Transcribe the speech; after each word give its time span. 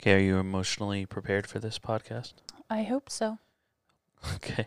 Okay, 0.00 0.14
are 0.14 0.18
you 0.20 0.38
emotionally 0.38 1.06
prepared 1.06 1.46
for 1.46 1.58
this 1.58 1.78
podcast? 1.78 2.34
I 2.70 2.82
hope 2.84 3.10
so. 3.10 3.38
Okay. 4.34 4.66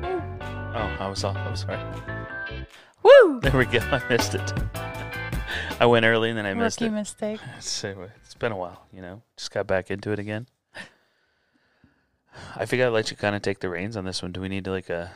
Oh, 0.00 0.96
I 1.00 1.08
was 1.08 1.24
off. 1.24 1.36
I'm 1.36 1.56
sorry. 1.56 1.78
Woo! 3.02 3.40
There 3.40 3.56
we 3.56 3.64
go. 3.66 3.78
I 3.90 4.02
missed 4.08 4.34
it. 4.34 4.52
I 5.80 5.86
went 5.86 6.04
early 6.04 6.28
and 6.30 6.38
then 6.38 6.46
I 6.46 6.54
missed 6.54 6.80
Rookie 6.80 6.92
it. 6.92 6.94
mistake. 6.94 7.40
So 7.60 8.08
it's 8.22 8.34
been 8.34 8.52
a 8.52 8.56
while, 8.56 8.86
you 8.92 9.00
know. 9.02 9.22
Just 9.36 9.50
got 9.50 9.66
back 9.66 9.90
into 9.90 10.12
it 10.12 10.18
again. 10.18 10.46
I 12.54 12.66
figured 12.66 12.86
I'd 12.86 12.92
let 12.92 13.10
you 13.10 13.16
kind 13.16 13.34
of 13.34 13.42
take 13.42 13.58
the 13.60 13.68
reins 13.68 13.96
on 13.96 14.04
this 14.04 14.22
one. 14.22 14.30
Do 14.32 14.40
we 14.40 14.48
need 14.48 14.64
to 14.64 14.70
like 14.70 14.88
a? 14.90 15.10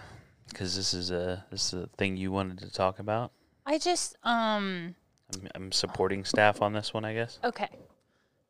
Because 0.48 0.76
this 0.76 0.92
is 0.94 1.10
a 1.10 1.44
this 1.50 1.72
is 1.72 1.84
a 1.84 1.86
thing 1.96 2.16
you 2.16 2.30
wanted 2.32 2.58
to 2.58 2.70
talk 2.70 2.98
about. 2.98 3.32
I 3.64 3.78
just 3.78 4.16
um 4.22 4.94
I'm, 5.32 5.48
I'm 5.54 5.72
supporting 5.72 6.24
staff 6.24 6.60
on 6.60 6.72
this 6.72 6.92
one, 6.92 7.04
I 7.04 7.14
guess. 7.14 7.38
okay. 7.44 7.68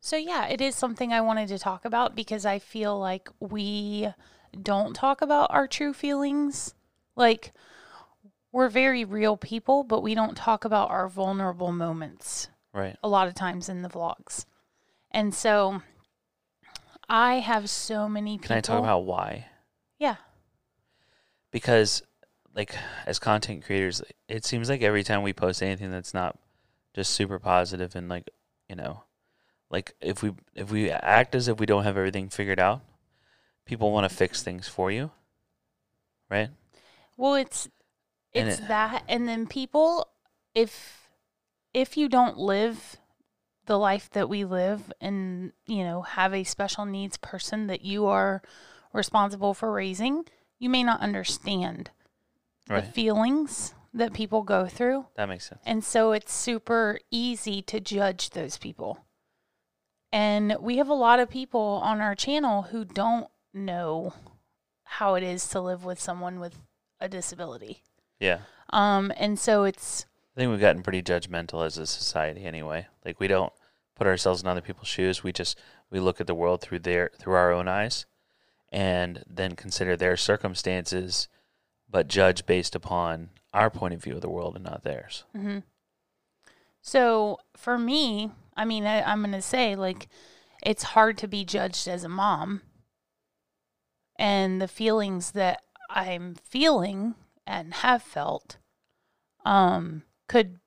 So 0.00 0.16
yeah, 0.16 0.48
it 0.48 0.60
is 0.60 0.74
something 0.74 1.12
I 1.12 1.20
wanted 1.20 1.48
to 1.48 1.58
talk 1.58 1.84
about 1.84 2.16
because 2.16 2.44
I 2.44 2.58
feel 2.58 2.98
like 2.98 3.28
we 3.38 4.08
don't 4.60 4.94
talk 4.94 5.22
about 5.22 5.50
our 5.52 5.68
true 5.68 5.92
feelings. 5.92 6.74
Like 7.14 7.52
we're 8.50 8.68
very 8.68 9.04
real 9.04 9.36
people, 9.36 9.84
but 9.84 10.02
we 10.02 10.14
don't 10.14 10.36
talk 10.36 10.64
about 10.64 10.90
our 10.90 11.08
vulnerable 11.08 11.72
moments 11.72 12.48
Right. 12.74 12.96
a 13.02 13.08
lot 13.08 13.28
of 13.28 13.34
times 13.34 13.68
in 13.68 13.82
the 13.82 13.88
vlogs. 13.88 14.44
And 15.10 15.32
so 15.34 15.82
I 17.08 17.36
have 17.36 17.70
so 17.70 18.08
many 18.08 18.38
people 18.38 18.48
Can 18.48 18.56
I 18.56 18.60
talk 18.60 18.78
about 18.80 19.04
why? 19.04 19.46
Because, 21.52 22.02
like, 22.56 22.74
as 23.06 23.20
content 23.20 23.64
creators, 23.64 24.02
it 24.28 24.44
seems 24.44 24.68
like 24.68 24.82
every 24.82 25.04
time 25.04 25.22
we 25.22 25.32
post 25.32 25.62
anything 25.62 25.92
that's 25.92 26.14
not 26.14 26.36
just 26.94 27.12
super 27.12 27.38
positive 27.38 27.94
and 27.94 28.08
like, 28.08 28.28
you 28.68 28.74
know, 28.76 29.04
like 29.70 29.94
if 30.00 30.22
we 30.22 30.32
if 30.54 30.70
we 30.70 30.90
act 30.90 31.34
as 31.34 31.48
if 31.48 31.60
we 31.60 31.66
don't 31.66 31.84
have 31.84 31.96
everything 31.96 32.28
figured 32.28 32.60
out, 32.60 32.82
people 33.64 33.92
want 33.92 34.08
to 34.10 34.14
fix 34.14 34.42
things 34.42 34.68
for 34.68 34.90
you, 34.90 35.10
right? 36.30 36.50
Well, 37.16 37.34
it's 37.34 37.68
it's 38.34 38.58
it- 38.60 38.68
that 38.68 39.04
and 39.08 39.28
then 39.28 39.46
people 39.46 40.08
if 40.54 41.10
if 41.74 41.96
you 41.96 42.08
don't 42.08 42.36
live 42.38 42.96
the 43.66 43.78
life 43.78 44.10
that 44.10 44.28
we 44.28 44.44
live 44.44 44.92
and, 45.00 45.52
you 45.66 45.84
know, 45.84 46.02
have 46.02 46.34
a 46.34 46.44
special 46.44 46.84
needs 46.84 47.16
person 47.16 47.68
that 47.68 47.82
you 47.82 48.06
are 48.06 48.42
responsible 48.92 49.54
for 49.54 49.72
raising, 49.72 50.24
you 50.62 50.68
may 50.70 50.84
not 50.84 51.00
understand 51.00 51.90
Right. 52.68 52.84
the 52.84 52.92
feelings 52.92 53.74
that 53.92 54.12
people 54.12 54.42
go 54.42 54.66
through. 54.66 55.06
That 55.16 55.28
makes 55.28 55.48
sense. 55.48 55.60
And 55.66 55.82
so 55.82 56.12
it's 56.12 56.32
super 56.32 57.00
easy 57.10 57.60
to 57.62 57.80
judge 57.80 58.30
those 58.30 58.56
people. 58.56 59.04
And 60.12 60.56
we 60.60 60.76
have 60.76 60.88
a 60.88 60.94
lot 60.94 61.18
of 61.20 61.28
people 61.28 61.80
on 61.82 62.00
our 62.00 62.14
channel 62.14 62.62
who 62.62 62.84
don't 62.84 63.28
know 63.52 64.14
how 64.84 65.14
it 65.16 65.22
is 65.22 65.48
to 65.48 65.60
live 65.60 65.84
with 65.84 65.98
someone 66.00 66.38
with 66.38 66.58
a 67.00 67.08
disability. 67.08 67.82
Yeah. 68.20 68.40
Um, 68.70 69.12
and 69.16 69.38
so 69.38 69.64
it's 69.64 70.06
I 70.36 70.40
think 70.40 70.50
we've 70.50 70.60
gotten 70.60 70.82
pretty 70.82 71.02
judgmental 71.02 71.66
as 71.66 71.76
a 71.76 71.86
society 71.86 72.44
anyway. 72.44 72.86
Like 73.04 73.18
we 73.18 73.26
don't 73.26 73.52
put 73.96 74.06
ourselves 74.06 74.42
in 74.42 74.48
other 74.48 74.60
people's 74.60 74.88
shoes. 74.88 75.24
We 75.24 75.32
just 75.32 75.58
we 75.90 75.98
look 75.98 76.20
at 76.20 76.26
the 76.26 76.34
world 76.34 76.60
through 76.60 76.80
their 76.80 77.10
through 77.18 77.34
our 77.34 77.52
own 77.52 77.66
eyes 77.68 78.06
and 78.72 79.22
then 79.28 79.54
consider 79.54 79.96
their 79.96 80.16
circumstances 80.16 81.28
but 81.88 82.08
judge 82.08 82.46
based 82.46 82.74
upon 82.74 83.28
our 83.52 83.70
point 83.70 83.92
of 83.92 84.02
view 84.02 84.14
of 84.14 84.22
the 84.22 84.30
world 84.30 84.56
and 84.56 84.64
not 84.64 84.82
theirs. 84.82 85.24
hmm 85.32 85.58
so 86.82 87.38
for 87.56 87.78
me, 87.78 88.32
I 88.56 88.64
mean, 88.64 88.84
I, 88.84 89.02
I'm 89.02 89.22
gonna 89.22 89.40
say 89.40 89.76
like 89.76 90.08
it's 90.64 90.82
hard 90.82 91.16
to 91.18 91.28
be 91.28 91.44
judged 91.44 91.88
as 91.88 92.04
a 92.04 92.08
mom, 92.08 92.62
and 94.18 94.60
the 94.60 94.68
feelings 94.68 95.30
that 95.30 95.62
I'm 95.88 96.34
feeling 96.34 97.14
and 97.46 97.72
have 97.74 98.02
felt, 98.02 98.58
um, 99.44 100.02
could 100.28 100.58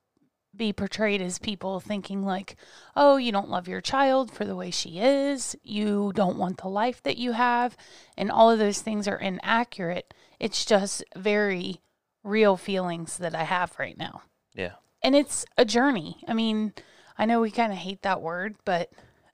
be 0.56 0.72
portrayed 0.72 1.20
as 1.22 1.38
people 1.38 1.80
thinking 1.80 2.24
like, 2.24 2.56
oh, 2.94 3.16
you 3.16 3.32
don't 3.32 3.50
love 3.50 3.68
your 3.68 3.80
child 3.80 4.30
for 4.30 4.44
the 4.44 4.56
way 4.56 4.70
she 4.70 4.98
is, 4.98 5.56
you 5.62 6.12
don't 6.14 6.38
want 6.38 6.58
the 6.62 6.68
life 6.68 7.02
that 7.02 7.16
you 7.18 7.32
have, 7.32 7.76
and 8.16 8.30
all 8.30 8.50
of 8.50 8.58
those 8.58 8.80
things 8.80 9.06
are 9.08 9.18
inaccurate. 9.18 10.12
It's 10.40 10.64
just 10.64 11.04
very 11.16 11.80
real 12.22 12.56
feelings 12.56 13.18
that 13.18 13.34
I 13.34 13.44
have 13.44 13.78
right 13.78 13.96
now 13.96 14.22
Yeah. 14.54 14.72
and 15.02 15.14
it's 15.14 15.44
a 15.56 15.64
journey. 15.64 16.16
I 16.26 16.34
mean, 16.34 16.72
I 17.16 17.24
know 17.24 17.40
we 17.40 17.50
kind 17.50 17.72
of 17.72 17.78
hate 17.78 18.02
that 18.02 18.20
word, 18.20 18.56
but 18.64 18.90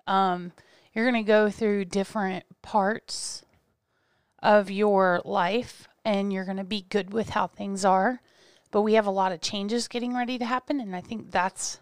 um, 0.06 0.52
you're 0.92 1.10
going 1.10 1.24
to 1.24 1.26
go 1.26 1.48
through 1.48 1.86
different 1.86 2.44
parts 2.60 3.44
of 4.42 4.70
your 4.70 5.22
life 5.24 5.88
and 6.04 6.32
you're 6.32 6.44
going 6.44 6.56
to 6.58 6.64
be 6.64 6.82
good 6.82 7.12
with 7.12 7.30
how 7.30 7.46
things 7.46 7.84
are. 7.84 8.20
But 8.72 8.82
we 8.82 8.94
have 8.94 9.06
a 9.06 9.10
lot 9.10 9.30
of 9.30 9.40
changes 9.40 9.86
getting 9.86 10.14
ready 10.14 10.38
to 10.38 10.44
happen. 10.44 10.80
And 10.80 10.96
I 10.96 11.00
think 11.00 11.30
that's 11.30 11.78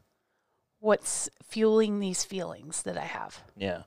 what's 0.81 1.31
fueling 1.43 2.01
these 2.01 2.25
feelings 2.25 2.83
that 2.83 2.99
I 2.99 3.05
have. 3.05 3.43
Yeah. 3.57 3.85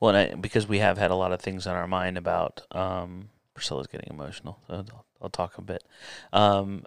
Well, 0.00 0.16
I, 0.16 0.34
because 0.34 0.66
we 0.66 0.78
have 0.78 0.96
had 0.96 1.10
a 1.10 1.16
lot 1.16 1.32
of 1.32 1.40
things 1.40 1.66
on 1.66 1.76
our 1.76 1.88
mind 1.88 2.16
about 2.16 2.62
um, 2.70 3.28
Priscilla's 3.54 3.86
getting 3.86 4.10
emotional. 4.10 4.60
So 4.66 4.74
I'll, 4.74 5.06
I'll 5.20 5.30
talk 5.30 5.58
a 5.58 5.62
bit. 5.62 5.84
Um, 6.32 6.84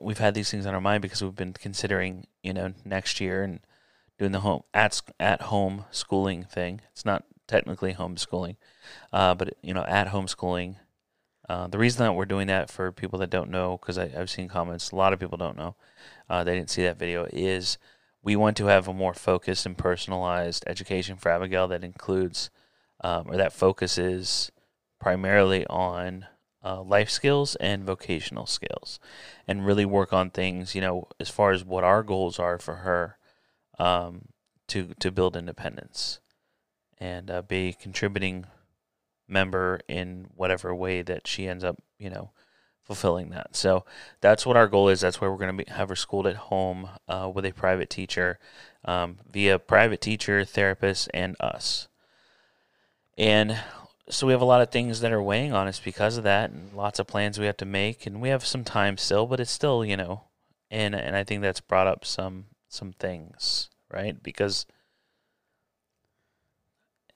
we've 0.00 0.18
had 0.18 0.34
these 0.34 0.50
things 0.50 0.66
on 0.66 0.74
our 0.74 0.80
mind 0.80 1.02
because 1.02 1.22
we've 1.22 1.34
been 1.34 1.52
considering, 1.52 2.26
you 2.42 2.52
know, 2.52 2.72
next 2.84 3.20
year 3.20 3.42
and 3.42 3.60
doing 4.18 4.32
the 4.32 4.40
home 4.40 4.62
at 4.72 5.00
at 5.18 5.42
home 5.42 5.84
schooling 5.90 6.44
thing. 6.44 6.80
It's 6.92 7.04
not 7.04 7.24
technically 7.48 7.94
homeschooling, 7.94 8.56
uh, 9.12 9.34
but 9.34 9.56
you 9.62 9.74
know, 9.74 9.84
at 9.84 10.08
home 10.08 10.28
schooling. 10.28 10.76
Uh, 11.48 11.66
the 11.66 11.78
reason 11.78 12.04
that 12.04 12.12
we're 12.12 12.24
doing 12.24 12.46
that 12.46 12.70
for 12.70 12.92
people 12.92 13.18
that 13.18 13.30
don't 13.30 13.50
know, 13.50 13.76
because 13.76 13.98
I've 13.98 14.30
seen 14.30 14.48
comments, 14.48 14.90
a 14.90 14.96
lot 14.96 15.12
of 15.12 15.20
people 15.20 15.38
don't 15.38 15.56
know, 15.56 15.74
uh, 16.30 16.44
they 16.44 16.54
didn't 16.54 16.70
see 16.70 16.84
that 16.84 16.98
video, 16.98 17.26
is 17.32 17.78
we 18.22 18.36
want 18.36 18.56
to 18.58 18.66
have 18.66 18.86
a 18.86 18.94
more 18.94 19.14
focused 19.14 19.66
and 19.66 19.76
personalized 19.76 20.64
education 20.66 21.16
for 21.16 21.30
Abigail 21.30 21.66
that 21.68 21.82
includes, 21.82 22.50
um, 23.02 23.26
or 23.28 23.36
that 23.36 23.52
focuses 23.52 24.52
primarily 25.00 25.66
on 25.66 26.26
uh, 26.64 26.80
life 26.80 27.10
skills 27.10 27.56
and 27.56 27.82
vocational 27.84 28.46
skills, 28.46 29.00
and 29.48 29.66
really 29.66 29.84
work 29.84 30.12
on 30.12 30.30
things, 30.30 30.76
you 30.76 30.80
know, 30.80 31.08
as 31.18 31.28
far 31.28 31.50
as 31.50 31.64
what 31.64 31.82
our 31.82 32.04
goals 32.04 32.38
are 32.38 32.58
for 32.58 32.76
her, 32.76 33.18
um, 33.80 34.26
to 34.68 34.94
to 35.00 35.10
build 35.10 35.36
independence, 35.36 36.20
and 36.98 37.32
uh, 37.32 37.42
be 37.42 37.72
contributing 37.72 38.46
member 39.28 39.80
in 39.88 40.26
whatever 40.34 40.74
way 40.74 41.02
that 41.02 41.26
she 41.26 41.48
ends 41.48 41.64
up, 41.64 41.82
you 41.98 42.10
know, 42.10 42.30
fulfilling 42.82 43.30
that. 43.30 43.56
So 43.56 43.84
that's 44.20 44.44
what 44.44 44.56
our 44.56 44.68
goal 44.68 44.88
is. 44.88 45.00
That's 45.00 45.20
where 45.20 45.30
we're 45.30 45.38
going 45.38 45.58
to 45.58 45.72
have 45.72 45.88
her 45.88 45.96
schooled 45.96 46.26
at 46.26 46.36
home 46.36 46.88
uh, 47.08 47.30
with 47.32 47.44
a 47.44 47.52
private 47.52 47.90
teacher, 47.90 48.38
um, 48.84 49.18
via 49.30 49.58
private 49.58 50.00
teacher, 50.00 50.44
therapist, 50.44 51.08
and 51.14 51.36
us. 51.40 51.88
And 53.16 53.58
so 54.08 54.26
we 54.26 54.32
have 54.32 54.42
a 54.42 54.46
lot 54.46 54.62
of 54.62 54.70
things 54.70 55.00
that 55.00 55.12
are 55.12 55.22
weighing 55.22 55.52
on 55.52 55.68
us 55.68 55.80
because 55.80 56.16
of 56.16 56.24
that, 56.24 56.50
and 56.50 56.72
lots 56.72 56.98
of 56.98 57.06
plans 57.06 57.38
we 57.38 57.46
have 57.46 57.56
to 57.58 57.64
make. 57.64 58.06
And 58.06 58.20
we 58.20 58.30
have 58.30 58.44
some 58.44 58.64
time 58.64 58.96
still, 58.96 59.26
but 59.26 59.40
it's 59.40 59.50
still, 59.50 59.84
you 59.84 59.96
know, 59.96 60.24
and 60.70 60.94
and 60.94 61.14
I 61.14 61.24
think 61.24 61.42
that's 61.42 61.60
brought 61.60 61.86
up 61.86 62.04
some 62.04 62.46
some 62.68 62.92
things, 62.92 63.70
right? 63.90 64.20
Because 64.22 64.66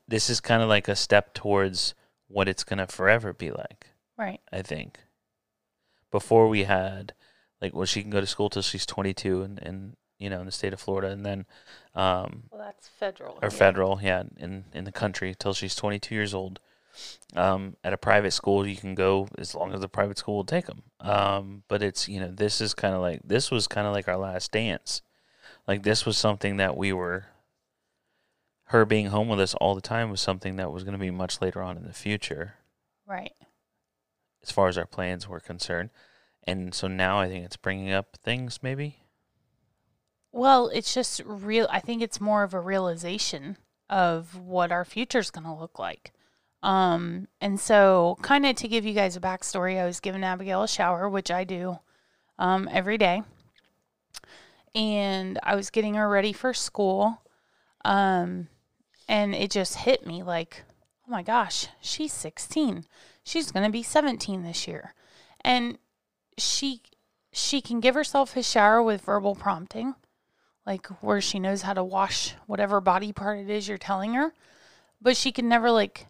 this 0.09 0.31
is 0.31 0.41
kind 0.41 0.63
of 0.63 0.69
like 0.69 0.89
a 0.89 0.97
step 0.97 1.35
towards 1.35 1.95
what 2.29 2.49
it's 2.49 2.65
going 2.65 2.79
to 2.79 2.87
forever 2.87 3.33
be 3.33 3.51
like. 3.51 3.89
Right. 4.17 4.41
I 4.53 4.63
think. 4.63 4.99
Before 6.11 6.49
we 6.49 6.65
had, 6.65 7.13
like, 7.61 7.75
well, 7.75 7.85
she 7.85 8.03
can 8.03 8.11
go 8.11 8.21
to 8.21 8.27
school 8.27 8.49
till 8.49 8.63
she's 8.63 8.87
22 8.87 9.43
and, 9.43 9.59
and 9.63 9.97
you 10.19 10.31
know, 10.31 10.41
in 10.41 10.47
the 10.47 10.53
state 10.53 10.73
of 10.73 10.81
Florida, 10.81 11.09
and 11.09 11.27
then, 11.27 11.45
um, 11.95 12.45
Well, 12.51 12.63
that's 12.65 12.89
federal. 12.89 13.39
or 13.43 13.51
federal, 13.51 14.01
yeah, 14.03 14.23
in, 14.39 14.65
in 14.73 14.85
the 14.85 14.93
country 14.93 15.35
till 15.39 15.53
she's 15.53 15.75
22 15.75 16.15
years 16.15 16.33
old. 16.33 16.59
Um, 17.35 17.77
at 17.85 17.93
a 17.93 17.99
private 17.99 18.31
school, 18.31 18.67
you 18.67 18.77
can 18.77 18.95
go 18.95 19.29
as 19.37 19.55
long 19.55 19.75
as 19.75 19.81
the 19.83 19.89
private 19.89 20.17
school 20.17 20.37
will 20.37 20.45
take 20.45 20.65
them. 20.67 20.85
Um, 21.01 21.65
but 21.69 21.83
it's, 21.83 22.09
you 22.09 22.19
know, 22.21 22.31
this 22.31 22.63
is 22.63 22.73
kind 22.73 22.95
of 22.95 23.03
like, 23.03 23.21
this 23.23 23.51
was 23.51 23.67
kind 23.69 23.87
of 23.87 23.93
like 23.93 24.09
our 24.09 24.17
last 24.17 24.53
dance. 24.53 25.03
Like, 25.69 25.83
this 25.83 26.07
was 26.07 26.17
something 26.17 26.57
that 26.57 26.79
we 26.79 26.95
were, 26.95 27.27
her 28.71 28.85
being 28.85 29.07
home 29.07 29.29
with 29.29 29.41
us 29.41 29.55
all 29.55 29.75
the 29.75 29.81
time 29.81 30.11
was 30.11 30.21
something 30.21 30.57
that 30.57 30.73
was 30.73 30.83
going 30.85 30.93
to 30.93 30.99
be 30.99 31.11
much 31.11 31.41
later 31.41 31.63
on 31.63 31.77
in 31.77 31.85
the 31.85 31.93
future 31.93 32.55
Right. 33.07 33.33
as 34.43 34.51
far 34.51 34.69
as 34.69 34.77
our 34.77 34.87
plans 34.87 35.29
were 35.29 35.41
concerned. 35.41 35.91
And 36.45 36.75
so 36.75 36.89
now 36.89 37.19
I 37.21 37.29
think 37.29 37.45
it's 37.45 37.57
bringing 37.57 37.93
up 37.93 38.17
things 38.23 38.61
maybe. 38.63 38.99
Well, 40.33 40.69
it's 40.69 40.93
just 40.95 41.23
real. 41.25 41.67
I 41.71 41.81
think 41.81 42.03
it's 42.03 42.21
more 42.21 42.43
of 42.43 42.55
a 42.55 42.61
realization 42.61 43.57
of 43.89 44.37
what 44.39 44.71
our 44.73 44.85
future 44.85 45.19
is 45.21 45.31
going 45.31 45.47
to 45.47 45.55
look 45.55 45.79
like. 45.79 46.13
Um, 46.63 47.29
and 47.41 47.61
so, 47.61 48.17
kind 48.23 48.45
of 48.45 48.57
to 48.57 48.69
give 48.69 48.85
you 48.85 48.93
guys 48.93 49.17
a 49.17 49.21
backstory, 49.21 49.79
I 49.81 49.87
was 49.87 50.01
giving 50.01 50.25
Abigail 50.25 50.63
a 50.63 50.69
shower, 50.69 51.09
which 51.09 51.31
I 51.31 51.45
do 51.45 51.79
um, 52.39 52.69
every 52.73 52.99
day. 52.99 53.23
And 54.75 55.39
I 55.43 55.55
was 55.55 55.71
getting 55.71 55.95
her 55.95 56.09
ready 56.09 56.33
for 56.33 56.53
school. 56.53 57.23
Um, 57.85 58.49
and 59.09 59.35
it 59.35 59.51
just 59.51 59.77
hit 59.77 60.07
me 60.07 60.23
like, 60.23 60.65
oh 61.07 61.11
my 61.11 61.23
gosh, 61.23 61.69
she's 61.81 62.13
16. 62.13 62.85
She's 63.23 63.53
going 63.53 63.65
to 63.65 63.73
be 63.73 63.83
17 63.83 64.43
this 64.43 64.67
year. 64.67 64.95
And 65.41 65.79
she 66.39 66.83
she 67.33 67.61
can 67.61 67.81
give 67.81 67.95
herself 67.95 68.35
a 68.37 68.43
shower 68.43 68.83
with 68.83 69.03
verbal 69.03 69.35
prompting, 69.35 69.95
like 70.65 70.87
where 71.03 71.21
she 71.21 71.39
knows 71.39 71.63
how 71.63 71.75
to 71.75 71.85
wash 71.85 72.35
whatever 72.47 72.81
body 72.81 73.13
part 73.13 73.39
it 73.39 73.51
is 73.51 73.69
you're 73.69 73.77
telling 73.77 74.15
her, 74.15 74.33
but 75.03 75.17
she 75.17 75.31
can 75.31 75.49
never 75.49 75.71
like 75.71 76.07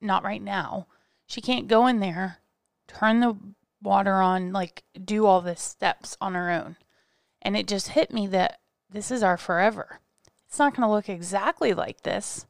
not 0.00 0.22
right 0.22 0.42
now. 0.42 0.86
She 1.26 1.40
can't 1.40 1.66
go 1.66 1.86
in 1.86 1.98
there, 1.98 2.38
turn 2.86 3.20
the 3.20 3.36
water 3.82 4.14
on, 4.14 4.52
like 4.52 4.84
do 5.04 5.26
all 5.26 5.40
the 5.40 5.56
steps 5.56 6.16
on 6.20 6.34
her 6.34 6.50
own. 6.50 6.76
And 7.40 7.56
it 7.56 7.66
just 7.66 7.88
hit 7.88 8.12
me 8.12 8.28
that 8.28 8.60
this 8.88 9.10
is 9.10 9.22
our 9.22 9.36
forever. 9.36 9.98
It's 10.52 10.58
not 10.58 10.76
going 10.76 10.86
to 10.86 10.92
look 10.92 11.08
exactly 11.08 11.72
like 11.72 12.02
this. 12.02 12.44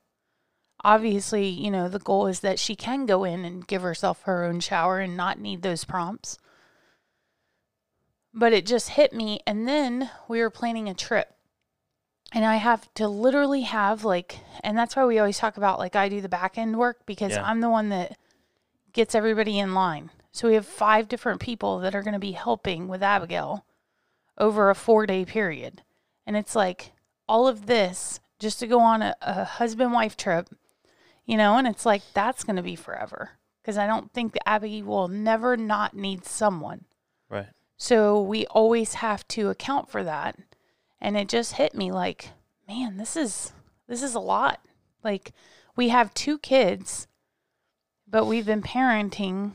Obviously, 0.83 1.47
you 1.47 1.71
know, 1.71 1.89
the 1.89 2.01
goal 2.01 2.27
is 2.27 2.41
that 2.41 2.59
she 2.59 2.75
can 2.75 3.07
go 3.07 3.23
in 3.23 3.45
and 3.45 3.65
give 3.65 3.83
herself 3.83 4.23
her 4.23 4.43
own 4.43 4.59
shower 4.59 4.99
and 4.99 5.17
not 5.17 5.39
need 5.39 5.63
those 5.63 5.85
prompts. 5.85 6.37
But 8.35 8.53
it 8.53 8.67
just 8.67 8.89
hit 8.89 9.13
me. 9.13 9.39
And 9.47 9.69
then 9.69 10.11
we 10.27 10.41
were 10.41 10.51
planning 10.51 10.89
a 10.89 10.95
trip. 10.95 11.33
And 12.33 12.45
I 12.45 12.57
have 12.57 12.93
to 12.95 13.07
literally 13.07 13.61
have 13.61 14.05
like, 14.05 14.41
and 14.65 14.77
that's 14.77 14.97
why 14.97 15.05
we 15.05 15.21
always 15.21 15.39
talk 15.39 15.57
about 15.57 15.79
like 15.79 15.95
I 15.95 16.09
do 16.09 16.21
the 16.21 16.29
back 16.29 16.59
end 16.59 16.77
work 16.79 17.07
because 17.07 17.31
Yeah. 17.31 17.45
I'm 17.45 17.61
the 17.61 17.71
one 17.71 17.91
that 17.91 18.19
gets 18.93 19.15
everybody 19.15 19.61
in 19.61 19.75
line. 19.75 20.11
So 20.33 20.49
we 20.49 20.55
have 20.55 20.67
five 20.67 21.07
different 21.07 21.41
people 21.41 21.79
that 21.79 21.95
are 21.95 22.03
going 22.03 22.15
to 22.15 22.19
be 22.19 22.33
helping 22.33 22.89
with 22.89 23.01
Abigail 23.01 23.65
over 24.39 24.71
a 24.71 24.75
four 24.75 25.07
day 25.07 25.25
period. 25.25 25.83
And 26.27 26.37
it's 26.37 26.57
like 26.57 26.95
all 27.33 27.49
of 27.49 27.65
this 27.65 28.21
just 28.39 28.61
to 28.61 28.67
go 28.67 28.79
on 28.81 29.01
a, 29.01 29.17
a 29.23 29.45
husband 29.45 29.91
wife 29.91 30.19
trip, 30.19 30.51
you 31.25 31.35
know, 31.35 31.57
and 31.57 31.67
it's 31.67 31.87
like 31.87 32.03
that's 32.13 32.45
going 32.45 32.57
to 32.57 32.63
be 32.63 32.77
forever 32.77 33.31
because 33.63 33.79
I 33.79 33.87
don't 33.87 34.13
think 34.13 34.35
that 34.35 34.47
Abby 34.47 34.83
will 34.83 35.09
never 35.09 35.57
not 35.57 35.97
need 35.97 36.27
someone. 36.27 36.85
Right. 37.31 37.47
So 37.79 38.21
we 38.21 38.45
always 38.49 38.95
have 38.95 39.27
to 39.29 39.49
account 39.49 39.89
for 39.89 40.05
that. 40.05 40.37
And 41.01 41.17
it 41.17 41.31
just 41.31 41.55
hit 41.55 41.75
me 41.75 41.91
like, 41.91 42.29
man, 42.69 42.99
this 42.99 43.17
is 43.17 43.55
this 43.89 44.03
is 44.03 44.15
a 44.15 44.21
lot. 44.21 44.61
Like 45.03 45.33
we 45.75 45.89
have 45.89 46.13
two 46.13 46.37
kids, 46.37 47.07
but 48.07 48.27
we've 48.27 48.45
been 48.45 48.63
parenting 48.63 49.53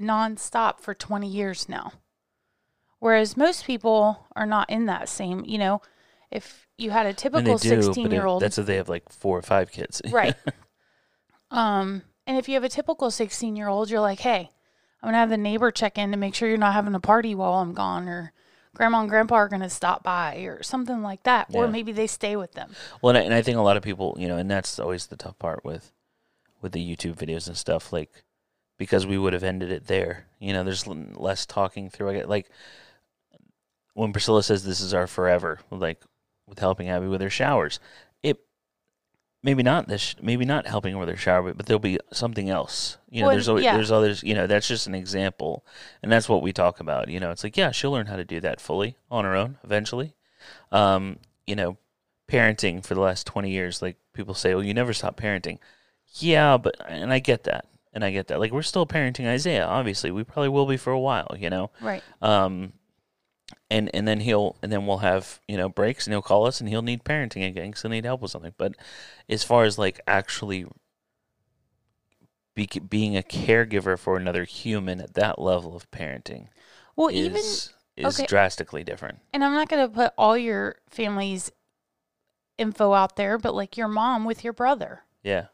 nonstop 0.00 0.80
for 0.80 0.92
20 0.92 1.28
years 1.28 1.68
now. 1.68 1.92
Whereas 2.98 3.36
most 3.36 3.64
people 3.64 4.26
are 4.34 4.44
not 4.44 4.68
in 4.68 4.86
that 4.86 5.08
same, 5.08 5.44
you 5.44 5.58
know, 5.58 5.80
if 6.30 6.66
you 6.78 6.90
had 6.90 7.06
a 7.06 7.14
typical 7.14 7.58
do, 7.58 7.68
16 7.68 8.10
year 8.10 8.26
old 8.26 8.42
that's 8.42 8.58
if 8.58 8.66
they 8.66 8.76
have 8.76 8.88
like 8.88 9.08
four 9.10 9.38
or 9.38 9.42
five 9.42 9.70
kids. 9.70 10.02
right. 10.10 10.34
Um, 11.50 12.02
and 12.26 12.36
if 12.36 12.48
you 12.48 12.54
have 12.54 12.64
a 12.64 12.68
typical 12.68 13.10
16 13.10 13.56
year 13.56 13.68
old, 13.68 13.90
you're 13.90 14.00
like, 14.00 14.20
hey, 14.20 14.50
I'm 15.02 15.06
going 15.06 15.12
to 15.14 15.18
have 15.18 15.30
the 15.30 15.36
neighbor 15.36 15.70
check 15.70 15.98
in 15.98 16.10
to 16.10 16.16
make 16.16 16.34
sure 16.34 16.48
you're 16.48 16.58
not 16.58 16.74
having 16.74 16.94
a 16.94 17.00
party 17.00 17.34
while 17.34 17.54
I'm 17.54 17.72
gone, 17.74 18.08
or 18.08 18.32
grandma 18.74 19.00
and 19.00 19.08
grandpa 19.08 19.36
are 19.36 19.48
going 19.48 19.62
to 19.62 19.70
stop 19.70 20.02
by, 20.02 20.38
or 20.38 20.62
something 20.62 21.02
like 21.02 21.22
that. 21.22 21.48
Or 21.52 21.68
maybe 21.68 21.92
they 21.92 22.06
stay 22.06 22.34
with 22.34 22.52
them. 22.52 22.74
Well, 23.00 23.10
and 23.10 23.18
I, 23.18 23.20
and 23.22 23.34
I 23.34 23.42
think 23.42 23.56
a 23.56 23.62
lot 23.62 23.76
of 23.76 23.82
people, 23.82 24.16
you 24.18 24.26
know, 24.26 24.36
and 24.36 24.50
that's 24.50 24.78
always 24.78 25.06
the 25.06 25.16
tough 25.16 25.38
part 25.38 25.64
with 25.64 25.92
with 26.62 26.72
the 26.72 26.96
YouTube 26.96 27.14
videos 27.14 27.46
and 27.46 27.56
stuff, 27.56 27.92
like 27.92 28.10
because 28.78 29.06
we 29.06 29.18
would 29.18 29.32
have 29.32 29.44
ended 29.44 29.70
it 29.70 29.86
there. 29.86 30.26
You 30.40 30.52
know, 30.52 30.64
there's 30.64 30.86
less 30.86 31.46
talking 31.46 31.88
through. 31.90 32.10
I 32.10 32.14
get 32.14 32.28
like 32.28 32.50
when 33.94 34.12
Priscilla 34.12 34.42
says 34.42 34.64
this 34.64 34.80
is 34.80 34.92
our 34.92 35.06
forever, 35.06 35.60
like 35.70 36.02
with 36.46 36.58
helping 36.58 36.88
Abby 36.88 37.06
with 37.06 37.20
her 37.20 37.30
showers, 37.30 37.80
it 38.22 38.38
maybe 39.42 39.62
not 39.62 39.88
this, 39.88 40.14
maybe 40.20 40.44
not 40.44 40.66
helping 40.66 40.94
her 40.94 40.98
with 41.00 41.08
her 41.08 41.16
shower, 41.16 41.42
but, 41.42 41.56
but 41.56 41.66
there'll 41.66 41.78
be 41.78 41.98
something 42.12 42.48
else. 42.50 42.98
You 43.10 43.20
know, 43.20 43.26
Well, 43.28 43.36
there's 43.36 43.48
always, 43.48 43.64
yeah. 43.64 43.74
there's 43.76 43.92
others. 43.92 44.22
You 44.22 44.34
know, 44.34 44.46
that's 44.46 44.68
just 44.68 44.86
an 44.86 44.94
example, 44.94 45.64
and 46.02 46.10
that's 46.10 46.28
what 46.28 46.42
we 46.42 46.52
talk 46.52 46.80
about. 46.80 47.08
You 47.08 47.20
know, 47.20 47.30
it's 47.30 47.44
like 47.44 47.56
yeah, 47.56 47.70
she'll 47.70 47.92
learn 47.92 48.06
how 48.06 48.16
to 48.16 48.24
do 48.24 48.40
that 48.40 48.60
fully 48.60 48.96
on 49.10 49.24
her 49.24 49.34
own 49.36 49.58
eventually. 49.64 50.14
Um, 50.72 51.18
you 51.46 51.56
know, 51.56 51.76
parenting 52.28 52.84
for 52.84 52.94
the 52.94 53.00
last 53.00 53.24
20 53.24 53.50
years 53.52 53.80
like 53.80 53.96
people 54.12 54.34
say 54.34 54.52
well 54.52 54.64
you 54.64 54.74
never 54.74 54.92
stop 54.92 55.16
parenting 55.16 55.58
yeah 56.18 56.56
but 56.56 56.74
and 56.88 57.12
i 57.12 57.20
get 57.20 57.44
that 57.44 57.66
and 57.92 58.04
i 58.04 58.10
get 58.10 58.26
that 58.26 58.40
like 58.40 58.50
we're 58.50 58.62
still 58.62 58.84
parenting 58.84 59.28
isaiah 59.28 59.64
obviously 59.64 60.10
we 60.10 60.24
probably 60.24 60.48
will 60.48 60.66
be 60.66 60.76
for 60.76 60.92
a 60.92 60.98
while 60.98 61.36
you 61.38 61.48
know 61.48 61.70
Right. 61.80 62.02
um 62.20 62.72
and 63.70 63.90
and 63.94 64.06
then 64.06 64.20
he'll 64.20 64.56
and 64.62 64.70
then 64.70 64.86
we'll 64.86 64.98
have 64.98 65.40
you 65.48 65.56
know 65.56 65.68
breaks 65.68 66.06
and 66.06 66.12
he'll 66.14 66.22
call 66.22 66.46
us 66.46 66.60
and 66.60 66.68
he'll 66.68 66.82
need 66.82 67.04
parenting 67.04 67.46
again 67.46 67.68
because 67.68 67.82
he'll 67.82 67.90
need 67.90 68.04
help 68.04 68.20
with 68.20 68.30
something. 68.30 68.54
But 68.56 68.74
as 69.28 69.42
far 69.42 69.64
as 69.64 69.78
like 69.78 70.00
actually 70.06 70.66
be, 72.54 72.66
being 72.88 73.16
a 73.16 73.22
caregiver 73.22 73.98
for 73.98 74.16
another 74.16 74.44
human 74.44 75.00
at 75.00 75.14
that 75.14 75.38
level 75.38 75.76
of 75.76 75.90
parenting 75.90 76.48
Well, 76.96 77.08
is 77.08 77.26
even, 77.96 78.08
is 78.08 78.18
okay. 78.20 78.26
drastically 78.26 78.82
different. 78.82 79.18
And 79.32 79.44
I'm 79.44 79.52
not 79.52 79.68
going 79.68 79.86
to 79.86 79.94
put 79.94 80.12
all 80.16 80.36
your 80.36 80.76
family's 80.88 81.52
info 82.58 82.94
out 82.94 83.16
there, 83.16 83.36
but 83.38 83.54
like 83.54 83.76
your 83.76 83.88
mom 83.88 84.24
with 84.24 84.42
your 84.42 84.52
brother, 84.52 85.02
yeah. 85.22 85.46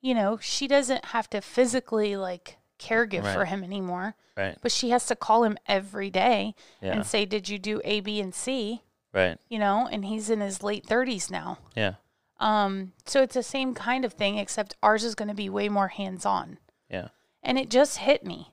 You 0.00 0.14
know, 0.14 0.36
she 0.40 0.66
doesn't 0.66 1.04
have 1.06 1.30
to 1.30 1.40
physically 1.40 2.16
like 2.16 2.58
caregive 2.88 3.22
for 3.34 3.44
him 3.44 3.62
anymore, 3.64 4.14
right 4.36 4.56
but 4.62 4.72
she 4.72 4.90
has 4.90 5.06
to 5.06 5.14
call 5.16 5.44
him 5.44 5.56
every 5.66 6.10
day 6.10 6.54
yeah 6.80 6.92
and 6.94 7.06
say, 7.06 7.24
Did 7.24 7.48
you 7.48 7.58
do 7.58 7.80
A, 7.84 8.00
B, 8.00 8.20
and 8.20 8.34
C? 8.34 8.82
right 9.12 9.38
You 9.48 9.58
know, 9.58 9.88
and 9.90 10.04
he's 10.04 10.30
in 10.30 10.40
his 10.40 10.62
late 10.62 10.86
30s 10.86 11.30
now. 11.30 11.58
yeah 11.76 11.94
Um, 12.40 12.92
so 13.06 13.22
it's 13.22 13.34
the 13.34 13.42
same 13.42 13.74
kind 13.74 14.04
of 14.04 14.12
thing, 14.14 14.38
except 14.38 14.74
ours 14.82 15.04
is 15.04 15.14
going 15.14 15.28
to 15.28 15.34
be 15.34 15.48
way 15.48 15.68
more 15.68 15.88
hands 15.88 16.24
on. 16.26 16.58
yeah 16.90 17.08
And 17.42 17.58
it 17.58 17.68
just 17.70 17.98
hit 17.98 18.24
me. 18.24 18.52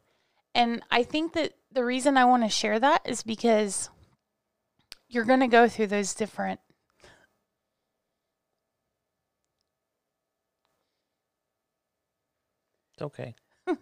And 0.56 0.81
I 0.92 1.04
think 1.04 1.34
that 1.34 1.54
the 1.72 1.86
reason 1.86 2.18
I 2.18 2.26
want 2.26 2.44
to 2.44 2.50
share 2.50 2.80
that 2.80 3.02
is 3.06 3.24
because 3.24 3.90
you're 5.08 5.26
going 5.26 5.40
to 5.42 5.48
go 5.48 5.68
through 5.68 5.88
those 5.88 6.14
different. 6.14 6.60
Okay. 13.02 13.36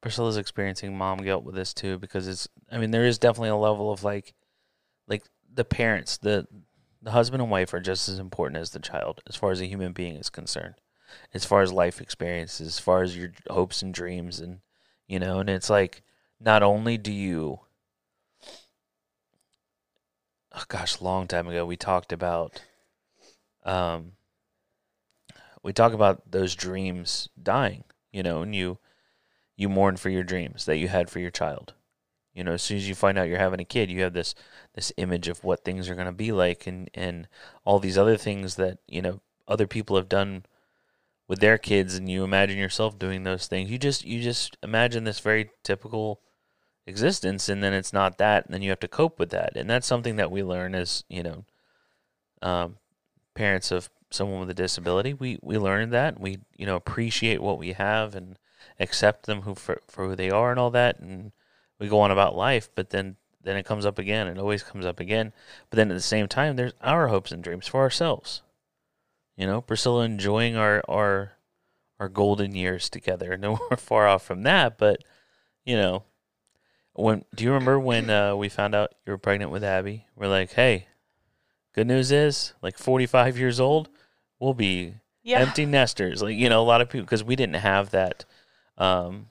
Priscilla's 0.00 0.36
experiencing 0.36 0.96
mom 0.96 1.18
guilt 1.18 1.44
with 1.44 1.54
this 1.54 1.74
too 1.74 1.98
because 1.98 2.28
it's 2.28 2.48
I 2.70 2.78
mean 2.78 2.92
there 2.92 3.04
is 3.04 3.18
definitely 3.18 3.48
a 3.48 3.56
level 3.56 3.90
of 3.90 4.04
like 4.04 4.34
like 5.08 5.24
the 5.52 5.64
parents 5.64 6.16
the 6.18 6.46
the 7.02 7.10
husband 7.10 7.42
and 7.42 7.50
wife 7.50 7.74
are 7.74 7.80
just 7.80 8.08
as 8.08 8.18
important 8.18 8.60
as 8.60 8.70
the 8.70 8.78
child 8.78 9.20
as 9.26 9.36
far 9.36 9.50
as 9.50 9.60
a 9.60 9.66
human 9.66 9.92
being 9.92 10.16
is 10.16 10.30
concerned 10.30 10.74
as 11.34 11.44
far 11.44 11.62
as 11.62 11.72
life 11.72 12.00
experiences 12.00 12.66
as 12.66 12.78
far 12.78 13.02
as 13.02 13.16
your 13.16 13.32
hopes 13.50 13.82
and 13.82 13.94
dreams 13.94 14.38
and 14.38 14.60
you 15.08 15.18
know 15.18 15.40
and 15.40 15.50
it's 15.50 15.70
like 15.70 16.02
not 16.40 16.62
only 16.62 16.96
do 16.96 17.12
you 17.12 17.58
oh 20.54 20.64
gosh 20.68 21.00
long 21.00 21.26
time 21.26 21.48
ago 21.48 21.66
we 21.66 21.76
talked 21.76 22.12
about 22.12 22.62
um 23.64 24.12
we 25.66 25.72
talk 25.72 25.92
about 25.92 26.30
those 26.30 26.54
dreams 26.54 27.28
dying, 27.42 27.82
you 28.12 28.22
know, 28.22 28.40
and 28.40 28.54
you 28.54 28.78
you 29.56 29.68
mourn 29.68 29.96
for 29.96 30.10
your 30.10 30.22
dreams 30.22 30.64
that 30.64 30.76
you 30.76 30.86
had 30.86 31.10
for 31.10 31.18
your 31.18 31.32
child. 31.32 31.74
You 32.34 32.44
know, 32.44 32.52
as 32.52 32.62
soon 32.62 32.76
as 32.76 32.88
you 32.88 32.94
find 32.94 33.18
out 33.18 33.28
you're 33.28 33.38
having 33.38 33.58
a 33.58 33.64
kid, 33.64 33.90
you 33.90 34.02
have 34.02 34.12
this 34.12 34.36
this 34.74 34.92
image 34.96 35.26
of 35.26 35.42
what 35.42 35.64
things 35.64 35.88
are 35.88 35.96
going 35.96 36.06
to 36.06 36.12
be 36.12 36.30
like 36.30 36.68
and 36.68 36.88
and 36.94 37.26
all 37.64 37.80
these 37.80 37.98
other 37.98 38.16
things 38.16 38.54
that, 38.54 38.78
you 38.86 39.02
know, 39.02 39.20
other 39.48 39.66
people 39.66 39.96
have 39.96 40.08
done 40.08 40.44
with 41.26 41.40
their 41.40 41.58
kids 41.58 41.96
and 41.96 42.08
you 42.08 42.22
imagine 42.22 42.58
yourself 42.58 42.96
doing 42.96 43.24
those 43.24 43.48
things. 43.48 43.68
You 43.68 43.78
just 43.78 44.04
you 44.04 44.22
just 44.22 44.56
imagine 44.62 45.02
this 45.02 45.18
very 45.18 45.50
typical 45.64 46.20
existence 46.86 47.48
and 47.48 47.60
then 47.60 47.72
it's 47.72 47.92
not 47.92 48.18
that 48.18 48.44
and 48.44 48.54
then 48.54 48.62
you 48.62 48.70
have 48.70 48.78
to 48.80 48.88
cope 48.88 49.18
with 49.18 49.30
that. 49.30 49.56
And 49.56 49.68
that's 49.68 49.88
something 49.88 50.14
that 50.14 50.30
we 50.30 50.44
learn 50.44 50.76
as, 50.76 51.02
you 51.08 51.24
know, 51.24 51.44
um, 52.40 52.76
parents 53.34 53.72
of 53.72 53.90
someone 54.16 54.40
with 54.40 54.50
a 54.50 54.54
disability, 54.54 55.14
we 55.14 55.38
we 55.42 55.58
learn 55.58 55.90
that 55.90 56.18
we 56.18 56.38
you 56.56 56.66
know 56.66 56.76
appreciate 56.76 57.40
what 57.40 57.58
we 57.58 57.72
have 57.72 58.14
and 58.14 58.38
accept 58.80 59.26
them 59.26 59.42
who 59.42 59.54
for, 59.54 59.80
for 59.86 60.08
who 60.08 60.16
they 60.16 60.30
are 60.30 60.50
and 60.50 60.58
all 60.58 60.70
that, 60.70 60.98
and 60.98 61.32
we 61.78 61.88
go 61.88 62.00
on 62.00 62.10
about 62.10 62.36
life. 62.36 62.68
But 62.74 62.90
then 62.90 63.16
then 63.42 63.56
it 63.56 63.64
comes 63.64 63.86
up 63.86 63.98
again. 63.98 64.26
It 64.26 64.38
always 64.38 64.62
comes 64.62 64.84
up 64.84 64.98
again. 64.98 65.32
But 65.70 65.76
then 65.76 65.90
at 65.90 65.94
the 65.94 66.00
same 66.00 66.26
time, 66.26 66.56
there's 66.56 66.72
our 66.80 67.08
hopes 67.08 67.30
and 67.30 67.42
dreams 67.42 67.68
for 67.68 67.80
ourselves. 67.80 68.42
You 69.36 69.46
know, 69.46 69.60
Priscilla 69.60 70.04
enjoying 70.04 70.56
our 70.56 70.82
our 70.88 71.32
our 72.00 72.08
golden 72.08 72.54
years 72.54 72.90
together. 72.90 73.36
No, 73.40 73.58
we're 73.70 73.76
far 73.76 74.08
off 74.08 74.24
from 74.24 74.42
that, 74.42 74.78
but 74.78 75.04
you 75.64 75.76
know, 75.76 76.04
when 76.94 77.24
do 77.34 77.44
you 77.44 77.52
remember 77.52 77.78
when 77.78 78.10
uh, 78.10 78.34
we 78.34 78.48
found 78.48 78.74
out 78.74 78.94
you 79.06 79.12
were 79.12 79.18
pregnant 79.18 79.50
with 79.50 79.62
Abby? 79.62 80.06
We're 80.16 80.28
like, 80.28 80.52
hey, 80.52 80.86
good 81.74 81.86
news 81.86 82.10
is, 82.10 82.54
like 82.62 82.78
45 82.78 83.38
years 83.38 83.60
old, 83.60 83.90
we'll 84.38 84.54
be 84.54 84.94
Yeah. 85.22 85.38
empty 85.40 85.66
nesters. 85.66 86.22
Like 86.22 86.36
you 86.36 86.48
know, 86.48 86.60
a 86.62 86.64
lot 86.64 86.80
of 86.80 86.88
people 86.88 87.04
because 87.04 87.24
we 87.24 87.36
didn't 87.36 87.56
have 87.56 87.90
that, 87.90 88.24
um, 88.78 89.28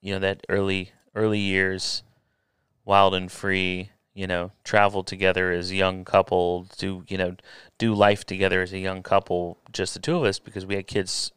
you 0.00 0.12
know, 0.14 0.18
that 0.20 0.44
early 0.48 0.92
early 1.14 1.38
years, 1.40 2.02
wild 2.84 3.14
and 3.14 3.30
free. 3.30 3.90
You 4.14 4.26
know, 4.26 4.50
travel 4.64 5.04
together 5.04 5.52
as 5.52 5.70
a 5.70 5.76
young 5.76 6.04
couple, 6.04 6.66
do 6.76 7.04
you 7.06 7.16
know, 7.16 7.36
do 7.78 7.94
life 7.94 8.24
together 8.26 8.62
as 8.62 8.72
a 8.72 8.78
young 8.78 9.04
couple, 9.04 9.58
just 9.72 9.94
the 9.94 10.00
two 10.00 10.16
of 10.16 10.24
us 10.24 10.40
because 10.40 10.66
we 10.66 10.74
had 10.74 10.88
kids 10.88 11.30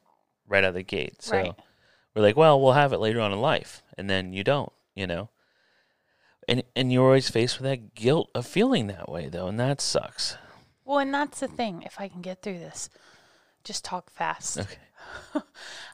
right 0.47 0.63
out 0.63 0.69
of 0.69 0.73
the 0.73 0.81
gate. 0.81 1.21
So 1.21 1.35
Right. 1.35 1.53
we're 2.15 2.23
like, 2.23 2.35
well, 2.35 2.59
we'll 2.59 2.73
have 2.73 2.91
it 2.91 2.97
later 2.97 3.21
on 3.21 3.31
in 3.31 3.39
life, 3.39 3.83
and 3.99 4.09
then 4.09 4.33
you 4.33 4.43
don't. 4.43 4.71
You 4.95 5.05
know. 5.05 5.29
And, 6.47 6.63
and 6.75 6.91
you're 6.91 7.05
always 7.05 7.29
faced 7.29 7.59
with 7.59 7.69
that 7.69 7.93
guilt 7.93 8.31
of 8.33 8.47
feeling 8.47 8.87
that 8.87 9.07
way 9.07 9.29
though 9.29 9.47
and 9.47 9.59
that 9.59 9.79
sucks 9.79 10.37
Well, 10.91 10.99
and 10.99 11.13
that's 11.13 11.39
the 11.39 11.47
thing. 11.47 11.83
If 11.83 12.01
I 12.01 12.09
can 12.09 12.21
get 12.21 12.41
through 12.41 12.59
this, 12.59 12.89
just 13.63 13.85
talk 13.85 14.11
fast. 14.11 14.59
okay 14.59 14.75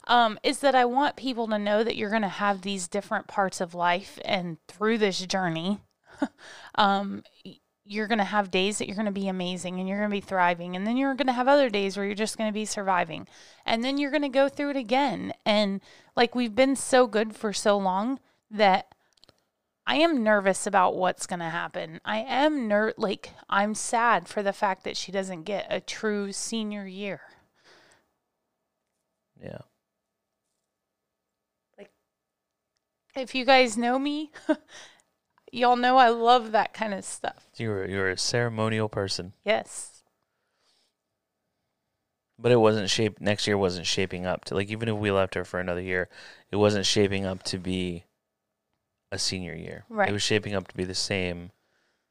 um, 0.08 0.40
is 0.42 0.58
that 0.58 0.74
I 0.74 0.86
want 0.86 1.14
people 1.14 1.46
to 1.46 1.56
know 1.56 1.84
that 1.84 1.94
you're 1.94 2.10
going 2.10 2.22
to 2.22 2.28
have 2.28 2.62
these 2.62 2.88
different 2.88 3.28
parts 3.28 3.60
of 3.60 3.76
life, 3.76 4.18
and 4.24 4.56
through 4.66 4.98
this 4.98 5.24
journey, 5.24 5.78
um, 6.74 7.22
you're 7.84 8.08
going 8.08 8.18
to 8.18 8.24
have 8.24 8.50
days 8.50 8.78
that 8.78 8.88
you're 8.88 8.96
going 8.96 9.06
to 9.06 9.12
be 9.12 9.28
amazing 9.28 9.78
and 9.78 9.88
you're 9.88 9.98
going 9.98 10.10
to 10.10 10.16
be 10.16 10.20
thriving, 10.20 10.74
and 10.74 10.84
then 10.84 10.96
you're 10.96 11.14
going 11.14 11.28
to 11.28 11.32
have 11.32 11.46
other 11.46 11.70
days 11.70 11.96
where 11.96 12.04
you're 12.04 12.16
just 12.16 12.36
going 12.36 12.50
to 12.50 12.52
be 12.52 12.64
surviving, 12.64 13.28
and 13.64 13.84
then 13.84 13.98
you're 13.98 14.10
going 14.10 14.22
to 14.22 14.28
go 14.28 14.48
through 14.48 14.70
it 14.70 14.76
again. 14.76 15.32
And 15.46 15.80
like 16.16 16.34
we've 16.34 16.56
been 16.56 16.74
so 16.74 17.06
good 17.06 17.36
for 17.36 17.52
so 17.52 17.78
long 17.78 18.18
that 18.50 18.96
I 19.88 19.94
am 19.94 20.22
nervous 20.22 20.66
about 20.66 20.96
what's 20.96 21.26
going 21.26 21.38
to 21.38 21.46
happen. 21.46 21.98
I 22.04 22.18
am 22.18 22.68
ner 22.68 22.92
like 22.98 23.30
I'm 23.48 23.74
sad 23.74 24.28
for 24.28 24.42
the 24.42 24.52
fact 24.52 24.84
that 24.84 24.98
she 24.98 25.10
doesn't 25.10 25.44
get 25.44 25.66
a 25.70 25.80
true 25.80 26.30
senior 26.30 26.86
year. 26.86 27.22
yeah 29.42 29.62
Like 31.78 31.90
If 33.16 33.34
you 33.34 33.46
guys 33.46 33.78
know 33.78 33.98
me, 33.98 34.30
y'all 35.52 35.76
know 35.76 35.96
I 35.96 36.10
love 36.10 36.52
that 36.52 36.74
kind 36.74 36.92
of 36.92 37.02
stuff. 37.02 37.46
you're 37.56 37.88
you're 37.88 38.10
a 38.10 38.18
ceremonial 38.18 38.90
person 38.90 39.32
Yes. 39.42 40.02
But 42.38 42.52
it 42.52 42.56
wasn't 42.60 42.90
shaped 42.90 43.22
next 43.22 43.46
year 43.46 43.56
wasn't 43.56 43.86
shaping 43.86 44.26
up 44.26 44.44
to 44.44 44.54
like 44.54 44.68
even 44.68 44.90
if 44.90 44.96
we 44.96 45.10
left 45.10 45.34
her 45.34 45.46
for 45.46 45.58
another 45.60 45.80
year, 45.80 46.10
it 46.50 46.56
wasn't 46.56 46.84
shaping 46.84 47.24
up 47.24 47.42
to 47.44 47.58
be 47.58 48.04
a 49.10 49.18
senior 49.18 49.54
year. 49.54 49.84
Right. 49.88 50.08
It 50.08 50.12
was 50.12 50.22
shaping 50.22 50.54
up 50.54 50.68
to 50.68 50.76
be 50.76 50.84
the 50.84 50.94
same 50.94 51.50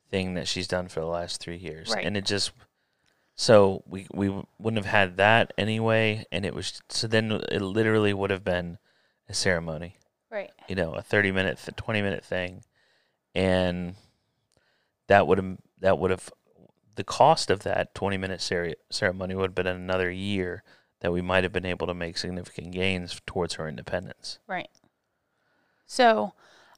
thing 0.09 0.35
that 0.35 0.47
she's 0.47 0.67
done 0.67 0.87
for 0.87 0.99
the 0.99 1.05
last 1.05 1.41
three 1.41 1.57
years. 1.57 1.89
Right. 1.89 2.05
And 2.05 2.15
it 2.17 2.25
just 2.25 2.51
so 3.35 3.83
we 3.85 4.07
we 4.13 4.29
wouldn't 4.57 4.83
have 4.83 4.91
had 4.91 5.17
that 5.17 5.53
anyway 5.57 6.25
and 6.31 6.43
it 6.43 6.55
was 6.55 6.81
so 6.89 7.05
then 7.07 7.31
it 7.31 7.61
literally 7.61 8.11
would 8.13 8.31
have 8.31 8.43
been 8.43 8.79
a 9.29 9.33
ceremony 9.33 9.97
Right. 10.29 10.51
you 10.67 10.75
know, 10.75 10.93
a 10.93 11.01
30 11.01 11.31
minute, 11.31 11.59
th- 11.63 11.75
20 11.75 12.01
minute 12.01 12.23
thing. 12.25 12.63
And 13.33 13.95
that 15.07 15.25
would 15.27 15.37
have, 15.37 15.57
that 15.79 15.99
would 15.99 16.11
have, 16.11 16.31
the 16.95 17.03
cost 17.03 17.49
of 17.49 17.63
that 17.63 17.93
20 17.95 18.17
minute 18.17 18.41
cere- 18.41 18.75
ceremony 18.89 19.35
would 19.35 19.51
have 19.51 19.55
been 19.55 19.67
another 19.67 20.11
year 20.11 20.63
that 20.99 21.13
we 21.13 21.21
might 21.21 21.43
have 21.43 21.53
been 21.53 21.65
able 21.65 21.87
to 21.87 21.93
make 21.93 22.17
significant 22.17 22.71
gains 22.71 23.21
towards 23.25 23.53
her 23.53 23.67
independence. 23.67 24.39
Right. 24.47 24.69
So 25.85 26.33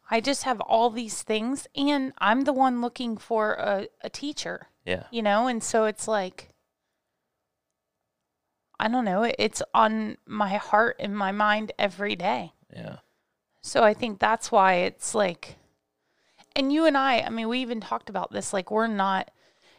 I 0.09 0.21
just 0.21 0.43
have 0.43 0.59
all 0.61 0.89
these 0.89 1.21
things, 1.21 1.67
and 1.75 2.13
I'm 2.17 2.41
the 2.41 2.53
one 2.53 2.81
looking 2.81 3.15
for 3.17 3.53
a, 3.53 3.87
a 4.01 4.09
teacher, 4.09 4.67
Yeah. 4.85 5.03
you 5.11 5.21
know? 5.21 5.47
And 5.47 5.63
so 5.63 5.85
it's 5.85 6.07
like, 6.07 6.49
I 8.79 8.87
don't 8.87 9.05
know, 9.05 9.23
it- 9.23 9.35
it's 9.37 9.61
on 9.73 10.17
my 10.25 10.55
heart 10.55 10.95
and 10.99 11.15
my 11.17 11.31
mind 11.31 11.71
every 11.77 12.15
day. 12.15 12.53
Yeah. 12.73 12.97
So 13.61 13.83
I 13.83 13.93
think 13.93 14.19
that's 14.19 14.51
why 14.51 14.75
it's 14.75 15.13
like, 15.13 15.57
and 16.55 16.71
you 16.71 16.85
and 16.85 16.97
I, 16.97 17.19
I 17.21 17.29
mean, 17.29 17.47
we 17.49 17.59
even 17.59 17.81
talked 17.81 18.09
about 18.09 18.31
this. 18.31 18.53
Like, 18.53 18.71
we're 18.71 18.87
not, 18.87 19.31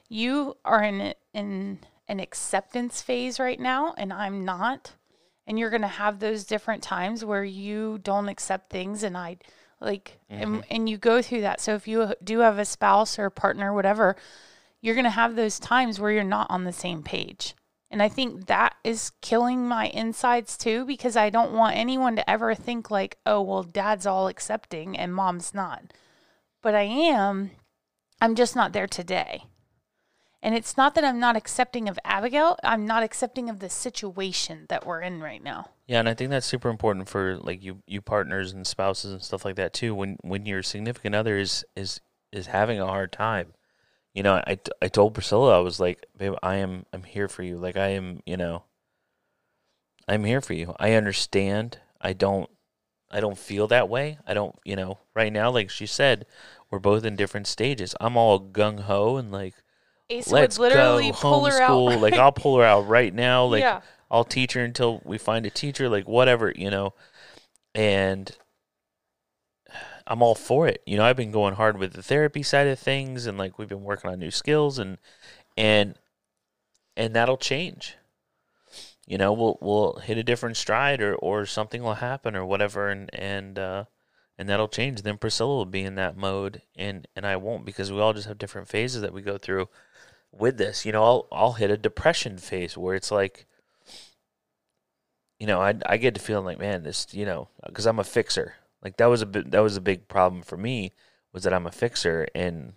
you 0.08 0.56
are 0.64 0.82
in 0.82 1.14
in 1.32 1.78
an 2.08 2.18
acceptance 2.20 3.00
phase 3.02 3.38
right 3.38 3.60
now, 3.60 3.94
and 3.96 4.12
I'm 4.12 4.44
not. 4.44 4.92
And 5.46 5.58
you're 5.58 5.70
gonna 5.70 5.88
have 5.88 6.18
those 6.18 6.44
different 6.44 6.82
times 6.82 7.24
where 7.24 7.44
you 7.44 7.98
don't 8.02 8.28
accept 8.28 8.68
things, 8.70 9.02
and 9.02 9.16
I 9.16 9.38
like, 9.80 10.18
and 10.28 10.50
mm-hmm. 10.50 10.60
and 10.70 10.88
you 10.88 10.98
go 10.98 11.22
through 11.22 11.40
that. 11.42 11.60
So 11.60 11.74
if 11.74 11.88
you 11.88 12.14
do 12.22 12.40
have 12.40 12.58
a 12.58 12.64
spouse 12.64 13.18
or 13.18 13.26
a 13.26 13.30
partner, 13.30 13.72
whatever, 13.72 14.16
you're 14.80 14.94
gonna 14.94 15.10
have 15.10 15.36
those 15.36 15.58
times 15.58 15.98
where 15.98 16.10
you're 16.10 16.24
not 16.24 16.50
on 16.50 16.64
the 16.64 16.72
same 16.72 17.02
page. 17.02 17.54
And 17.90 18.02
I 18.02 18.08
think 18.08 18.46
that 18.46 18.76
is 18.84 19.10
killing 19.20 19.66
my 19.66 19.86
insides 19.88 20.56
too, 20.56 20.84
because 20.84 21.16
I 21.16 21.28
don't 21.28 21.52
want 21.52 21.76
anyone 21.76 22.14
to 22.16 22.30
ever 22.30 22.54
think 22.54 22.90
like, 22.90 23.18
oh, 23.26 23.42
well, 23.42 23.64
dad's 23.64 24.06
all 24.06 24.28
accepting 24.28 24.96
and 24.96 25.12
mom's 25.12 25.52
not. 25.52 25.92
But 26.62 26.74
I 26.74 26.82
am, 26.82 27.50
I'm 28.20 28.36
just 28.36 28.54
not 28.54 28.72
there 28.72 28.86
today. 28.86 29.44
And 30.42 30.54
it's 30.54 30.76
not 30.76 30.94
that 30.94 31.04
I'm 31.04 31.18
not 31.18 31.36
accepting 31.36 31.88
of 31.88 31.98
Abigail, 32.04 32.56
I'm 32.62 32.86
not 32.86 33.02
accepting 33.02 33.50
of 33.50 33.58
the 33.58 33.68
situation 33.68 34.66
that 34.68 34.86
we're 34.86 35.00
in 35.00 35.20
right 35.20 35.42
now. 35.42 35.70
Yeah, 35.90 35.98
and 35.98 36.08
I 36.08 36.14
think 36.14 36.30
that's 36.30 36.46
super 36.46 36.68
important 36.68 37.08
for 37.08 37.36
like 37.38 37.64
you 37.64 37.82
you 37.84 38.00
partners 38.00 38.52
and 38.52 38.64
spouses 38.64 39.12
and 39.12 39.20
stuff 39.20 39.44
like 39.44 39.56
that 39.56 39.72
too. 39.72 39.92
When 39.92 40.18
when 40.22 40.46
your 40.46 40.62
significant 40.62 41.16
other 41.16 41.36
is 41.36 41.64
is 41.74 42.00
is 42.30 42.46
having 42.46 42.78
a 42.78 42.86
hard 42.86 43.10
time, 43.10 43.54
you 44.14 44.22
know, 44.22 44.34
I, 44.34 44.56
I 44.80 44.86
told 44.86 45.14
Priscilla 45.14 45.56
I 45.56 45.58
was 45.58 45.80
like, 45.80 46.06
babe, 46.16 46.34
I 46.44 46.58
am 46.58 46.86
I'm 46.92 47.02
here 47.02 47.26
for 47.26 47.42
you. 47.42 47.58
Like 47.58 47.76
I 47.76 47.88
am, 47.88 48.20
you 48.24 48.36
know, 48.36 48.62
I'm 50.06 50.22
here 50.22 50.40
for 50.40 50.52
you. 50.52 50.76
I 50.78 50.92
understand. 50.92 51.80
I 52.00 52.12
don't 52.12 52.48
I 53.10 53.18
don't 53.18 53.36
feel 53.36 53.66
that 53.66 53.88
way. 53.88 54.16
I 54.24 54.32
don't, 54.32 54.54
you 54.64 54.76
know, 54.76 55.00
right 55.16 55.32
now, 55.32 55.50
like 55.50 55.70
she 55.70 55.86
said, 55.86 56.24
we're 56.70 56.78
both 56.78 57.04
in 57.04 57.16
different 57.16 57.48
stages. 57.48 57.96
I'm 58.00 58.16
all 58.16 58.38
gung 58.38 58.78
ho 58.82 59.16
and 59.16 59.32
like, 59.32 59.54
Ace 60.08 60.30
let's 60.30 60.56
would 60.56 60.70
literally 60.70 61.10
go 61.10 61.16
pull 61.16 61.46
her 61.46 61.60
out. 61.60 62.00
like 62.00 62.14
I'll 62.14 62.30
pull 62.30 62.58
her 62.58 62.64
out 62.64 62.86
right 62.86 63.12
now. 63.12 63.46
Like 63.46 63.62
yeah. 63.62 63.80
I'll 64.10 64.24
teach 64.24 64.54
her 64.54 64.64
until 64.64 65.00
we 65.04 65.18
find 65.18 65.46
a 65.46 65.50
teacher, 65.50 65.88
like 65.88 66.08
whatever, 66.08 66.52
you 66.54 66.70
know. 66.70 66.94
And 67.74 68.36
I'm 70.06 70.22
all 70.22 70.34
for 70.34 70.66
it. 70.66 70.82
You 70.86 70.96
know, 70.96 71.04
I've 71.04 71.16
been 71.16 71.30
going 71.30 71.54
hard 71.54 71.78
with 71.78 71.92
the 71.92 72.02
therapy 72.02 72.42
side 72.42 72.66
of 72.66 72.78
things 72.78 73.26
and 73.26 73.38
like 73.38 73.58
we've 73.58 73.68
been 73.68 73.84
working 73.84 74.10
on 74.10 74.18
new 74.18 74.32
skills 74.32 74.78
and 74.78 74.98
and 75.56 75.94
and 76.96 77.14
that'll 77.14 77.36
change. 77.36 77.96
You 79.06 79.18
know, 79.18 79.32
we'll 79.32 79.58
we'll 79.60 80.00
hit 80.00 80.18
a 80.18 80.24
different 80.24 80.56
stride 80.56 81.00
or 81.00 81.14
or 81.14 81.46
something 81.46 81.82
will 81.82 81.94
happen 81.94 82.34
or 82.34 82.44
whatever 82.44 82.88
and 82.88 83.08
and 83.14 83.58
uh 83.58 83.84
and 84.36 84.48
that'll 84.48 84.68
change. 84.68 85.02
Then 85.02 85.18
Priscilla 85.18 85.54
will 85.54 85.64
be 85.66 85.82
in 85.82 85.94
that 85.94 86.16
mode 86.16 86.62
and 86.74 87.06
and 87.14 87.24
I 87.24 87.36
won't 87.36 87.64
because 87.64 87.92
we 87.92 88.00
all 88.00 88.12
just 88.12 88.26
have 88.26 88.38
different 88.38 88.68
phases 88.68 89.02
that 89.02 89.12
we 89.12 89.22
go 89.22 89.38
through 89.38 89.68
with 90.32 90.58
this. 90.58 90.84
You 90.84 90.90
know, 90.90 91.04
I'll 91.04 91.28
I'll 91.30 91.52
hit 91.52 91.70
a 91.70 91.76
depression 91.76 92.36
phase 92.38 92.76
where 92.76 92.96
it's 92.96 93.12
like 93.12 93.46
you 95.40 95.46
know, 95.48 95.60
I 95.60 95.74
I 95.86 95.96
get 95.96 96.14
to 96.14 96.20
feeling 96.20 96.44
like, 96.44 96.60
man, 96.60 96.84
this, 96.84 97.08
you 97.12 97.24
know, 97.24 97.48
because 97.66 97.86
I'm 97.86 97.98
a 97.98 98.04
fixer. 98.04 98.54
Like 98.84 98.98
that 98.98 99.06
was 99.06 99.22
a 99.22 99.26
bit, 99.26 99.50
that 99.50 99.60
was 99.60 99.76
a 99.76 99.80
big 99.80 100.06
problem 100.06 100.42
for 100.42 100.56
me 100.56 100.92
was 101.32 101.42
that 101.44 101.52
I'm 101.54 101.66
a 101.66 101.72
fixer 101.72 102.26
and 102.34 102.74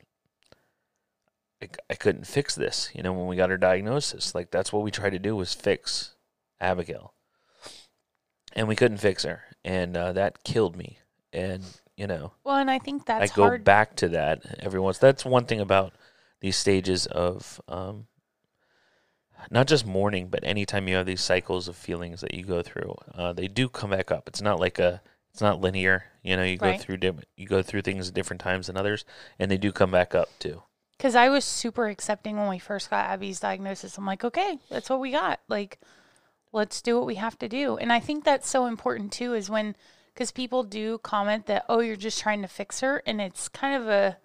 I, 1.62 1.70
I 1.90 1.96
couldn't 1.96 2.28
fix 2.28 2.56
this. 2.56 2.90
You 2.94 3.04
know, 3.04 3.14
when 3.14 3.28
we 3.28 3.36
got 3.36 3.52
our 3.52 3.58
diagnosis, 3.58 4.34
like 4.36 4.52
that's 4.52 4.72
what 4.74 4.84
we 4.84 4.92
tried 4.92 5.12
to 5.12 5.20
do 5.20 5.36
was 5.36 5.54
fix 5.54 6.16
Abigail, 6.60 7.14
and 8.54 8.68
we 8.68 8.76
couldn't 8.76 8.98
fix 8.98 9.24
her, 9.24 9.44
and 9.64 9.96
uh, 9.98 10.14
that 10.14 10.44
killed 10.44 10.76
me. 10.76 11.00
And 11.32 11.64
you 11.98 12.08
know, 12.08 12.34
Well, 12.44 12.58
and 12.58 12.70
I 12.72 12.80
think 12.80 13.06
that's 13.06 13.32
I 13.32 13.36
go 13.36 13.44
hard. 13.44 13.64
back 13.64 13.96
to 13.98 14.10
that 14.10 14.60
every 14.60 14.80
once. 14.80 14.98
That's 14.98 15.26
one 15.26 15.46
thing 15.46 15.60
about 15.60 15.94
these 16.42 16.56
stages 16.58 17.06
of 17.08 17.62
um, 17.68 18.08
not 19.52 19.68
just 19.68 19.86
mourning, 19.86 20.28
but 20.30 20.44
anytime 20.44 20.88
you 20.88 20.96
have 20.96 21.06
these 21.06 21.22
cycles 21.22 21.68
of 21.68 21.76
feelings 21.76 22.22
that 22.22 22.34
you 22.34 22.44
go 22.44 22.62
through, 22.62 22.96
uh, 23.16 23.34
they 23.34 23.48
do 23.48 23.70
come 23.70 23.92
back 23.92 24.12
up. 24.12 24.28
It's 24.28 24.42
not 24.42 24.60
like 24.60 24.80
a, 24.80 25.02
it's 25.34 25.42
not 25.42 25.62
linear. 25.62 26.06
You 26.24 26.38
know, 26.38 26.44
you 26.44 26.58
Right. 26.62 26.78
go 26.78 26.84
through 26.84 26.98
different, 26.98 27.28
you 27.36 27.48
go 27.48 27.62
through 27.62 27.82
things 27.82 28.08
at 28.08 28.14
different 28.14 28.42
times 28.42 28.68
than 28.68 28.78
others, 28.78 29.06
and 29.40 29.50
they 29.52 29.58
do 29.58 29.72
come 29.72 29.92
back 29.92 30.16
up 30.16 30.30
too. 30.40 30.64
Because 30.98 31.16
I 31.16 31.30
was 31.30 31.44
super 31.44 31.88
accepting 31.88 32.38
when 32.38 32.48
we 32.50 32.60
first 32.60 32.90
got 32.90 33.10
Abby's 33.10 33.40
diagnosis. 33.40 33.98
I'm 33.98 34.06
like, 34.06 34.24
okay, 34.24 34.60
that's 34.70 34.90
what 34.90 35.00
we 35.02 35.12
got. 35.12 35.42
Like, 35.50 35.80
let's 36.54 36.82
do 36.82 36.98
what 36.98 37.06
we 37.08 37.16
have 37.16 37.38
to 37.40 37.50
do. 37.50 37.78
And 37.78 37.92
I 37.92 38.00
think 38.00 38.24
that's 38.24 38.50
so 38.50 38.68
important 38.68 39.12
too, 39.12 39.34
is 39.34 39.50
when, 39.50 39.76
because 40.14 40.32
people 40.32 40.64
do 40.64 41.00
comment 41.00 41.48
that, 41.48 41.66
oh, 41.68 41.80
you're 41.80 41.96
just 41.96 42.20
trying 42.22 42.42
to 42.44 42.48
fix 42.48 42.80
her. 42.80 43.02
And 43.06 43.20
it's 43.20 43.50
kind 43.50 43.82
of 43.82 43.90
a, 43.90 44.18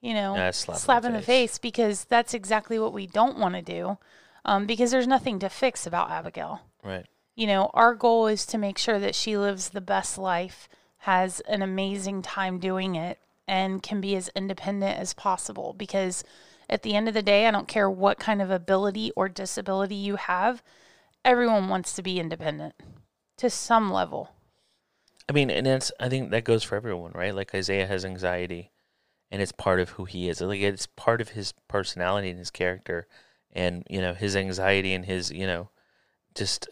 you 0.00 0.14
know, 0.14 0.36
Yeah, 0.36 0.52
slap 0.52 1.04
in 1.04 1.12
the 1.12 1.16
in 1.16 1.20
the 1.20 1.26
face 1.26 1.58
because 1.58 2.04
that's 2.04 2.32
exactly 2.32 2.78
what 2.78 2.92
we 2.92 3.06
don't 3.06 3.36
want 3.38 3.56
to 3.56 3.62
do. 3.62 3.98
Um, 4.46 4.64
because 4.64 4.92
there's 4.92 5.06
nothing 5.06 5.38
to 5.40 5.50
fix 5.50 5.86
about 5.86 6.10
Abigail. 6.10 6.62
Right. 6.82 7.04
You 7.34 7.46
know, 7.48 7.68
our 7.74 7.94
goal 7.94 8.28
is 8.28 8.46
to 8.46 8.56
make 8.56 8.78
sure 8.78 8.98
that 8.98 9.14
she 9.14 9.36
lives 9.36 9.68
the 9.68 9.80
best 9.82 10.16
life, 10.16 10.68
has 10.98 11.40
an 11.40 11.60
amazing 11.60 12.22
time 12.22 12.58
doing 12.58 12.94
it, 12.94 13.18
and 13.46 13.82
can 13.82 14.00
be 14.00 14.16
as 14.16 14.30
independent 14.34 14.98
as 14.98 15.12
possible. 15.12 15.74
Because 15.76 16.24
At 16.68 16.82
the 16.82 16.94
end 16.94 17.08
of 17.08 17.14
the 17.14 17.22
day, 17.22 17.46
I 17.46 17.50
don't 17.50 17.68
care 17.68 17.88
what 17.88 18.18
kind 18.18 18.42
of 18.42 18.50
ability 18.50 19.12
or 19.14 19.28
disability 19.28 19.94
you 19.94 20.16
have, 20.16 20.62
everyone 21.24 21.68
wants 21.68 21.92
to 21.94 22.02
be 22.02 22.18
independent 22.18 22.74
to 23.36 23.50
some 23.50 23.92
level. 23.92 24.30
I 25.28 25.32
mean, 25.32 25.50
and 25.50 25.66
that's 25.66 25.92
I 25.98 26.08
think 26.08 26.30
that 26.30 26.44
goes 26.44 26.62
for 26.62 26.76
everyone, 26.76 27.12
right? 27.12 27.34
Like 27.34 27.54
Isaiah 27.54 27.86
has 27.86 28.04
anxiety, 28.04 28.72
and 29.30 29.42
it's 29.42 29.52
part 29.52 29.80
of 29.80 29.90
who 29.90 30.04
he 30.04 30.28
is. 30.28 30.40
Like 30.40 30.60
it's 30.60 30.86
part 30.86 31.20
of 31.20 31.30
his 31.30 31.52
personality 31.68 32.30
and 32.30 32.38
his 32.38 32.50
character, 32.50 33.06
and 33.52 33.84
you 33.88 34.00
know 34.00 34.14
his 34.14 34.36
anxiety 34.36 34.92
and 34.92 35.04
his 35.04 35.30
you 35.30 35.46
know 35.46 35.70
just 36.34 36.68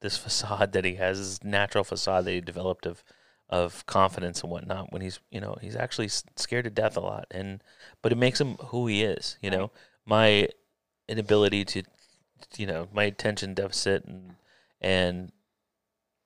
this 0.00 0.16
facade 0.16 0.72
that 0.72 0.84
he 0.84 0.94
has, 0.94 1.18
this 1.18 1.44
natural 1.44 1.84
facade 1.84 2.24
that 2.24 2.32
he 2.32 2.40
developed 2.40 2.86
of 2.86 3.02
of 3.50 3.86
confidence 3.86 4.42
and 4.42 4.52
whatnot. 4.52 4.92
When 4.92 5.02
he's 5.02 5.20
you 5.30 5.40
know 5.40 5.56
he's 5.60 5.76
actually 5.76 6.08
scared 6.08 6.64
to 6.64 6.70
death 6.70 6.96
a 6.96 7.00
lot, 7.00 7.26
and 7.30 7.62
but 8.02 8.12
it 8.12 8.18
makes 8.18 8.40
him 8.40 8.56
who 8.66 8.86
he 8.86 9.02
is. 9.02 9.38
You 9.40 9.50
know, 9.50 9.70
my 10.04 10.48
inability 11.08 11.64
to 11.64 11.82
you 12.56 12.66
know 12.66 12.88
my 12.92 13.04
attention 13.04 13.54
deficit 13.54 14.04
and 14.04 14.34
and 14.80 15.32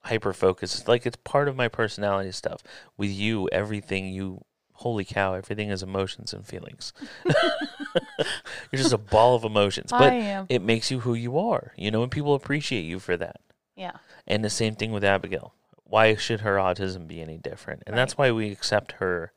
hyper 0.05 0.33
focus 0.33 0.89
like 0.89 1.07
it's 1.07 1.17
part 1.23 1.47
of 1.47 1.55
my 1.55 1.69
personality 1.69 2.33
stuff 2.33 2.61
with 2.97 3.11
you 3.11 3.49
everything 3.53 4.09
you 4.09 4.45
holy 4.75 5.05
cow 5.05 5.35
everything 5.35 5.71
is 5.71 5.83
emotions 5.83 6.33
and 6.33 6.47
feelings 6.47 6.93
you're 7.25 8.81
just 8.83 8.93
a 8.93 8.99
ball 8.99 9.35
of 9.35 9.45
emotions 9.45 9.93
I 9.93 9.99
but 9.99 10.13
am. 10.13 10.47
it 10.49 10.63
makes 10.63 10.91
you 10.91 11.01
who 11.01 11.15
you 11.15 11.39
are 11.39 11.73
you 11.77 11.91
know 11.91 12.03
and 12.03 12.11
people 12.11 12.35
appreciate 12.35 12.83
you 12.83 12.99
for 12.99 13.17
that 13.17 13.41
Yeah. 13.77 13.93
and 14.27 14.45
the 14.45 14.51
same 14.51 14.75
thing 14.75 14.93
with 14.93 15.05
abigail 15.05 15.55
why 15.85 16.15
should 16.17 16.41
her 16.41 16.57
autism 16.57 17.07
be 17.07 17.21
any 17.21 17.39
different 17.39 17.83
and 17.87 17.97
that's 17.97 18.17
why 18.17 18.31
we 18.31 18.51
accept 18.51 18.93
her 18.93 19.33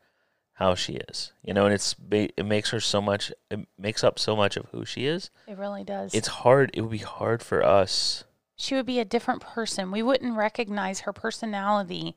how 0.54 0.74
she 0.74 0.94
is 1.10 1.34
you 1.44 1.54
know 1.54 1.66
and 1.66 1.74
it's 1.74 1.96
it 2.12 2.46
makes 2.46 2.70
her 2.70 2.80
so 2.80 3.02
much 3.02 3.32
it 3.52 3.68
makes 3.78 4.04
up 4.04 4.18
so 4.18 4.36
much 4.36 4.56
of 4.56 4.66
who 4.72 4.86
she 4.86 5.06
is 5.06 5.30
It 5.48 5.58
really 5.58 5.84
does. 5.84 6.14
it's 6.14 6.30
hard 6.30 6.72
it 6.74 6.82
would 6.82 6.92
be 6.92 6.98
hard 7.00 7.44
for 7.44 7.64
us 7.64 8.24
she 8.58 8.74
would 8.74 8.86
be 8.86 9.00
a 9.02 9.04
different 9.06 9.42
person. 9.42 9.92
We 9.92 10.02
wouldn't 10.02 10.38
recognize 10.38 11.02
her 11.02 11.12
personality 11.12 12.16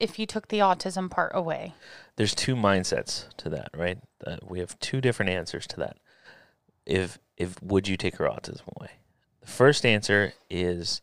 if 0.00 0.18
you 0.18 0.26
took 0.26 0.48
the 0.48 0.58
autism 0.58 1.10
part 1.10 1.32
away. 1.34 1.74
there's 2.16 2.34
two 2.34 2.54
mindsets 2.54 3.26
to 3.36 3.48
that, 3.50 3.68
right? 3.76 3.98
Uh, 4.26 4.36
we 4.42 4.58
have 4.58 4.78
two 4.80 5.00
different 5.00 5.30
answers 5.30 5.66
to 5.68 5.76
that. 5.76 5.96
If 6.86 7.18
if 7.36 7.60
would 7.62 7.88
you 7.88 7.96
take 7.96 8.16
her 8.16 8.26
autism 8.26 8.62
away? 8.76 8.90
The 9.40 9.46
first 9.46 9.84
answer 9.86 10.32
is 10.50 11.00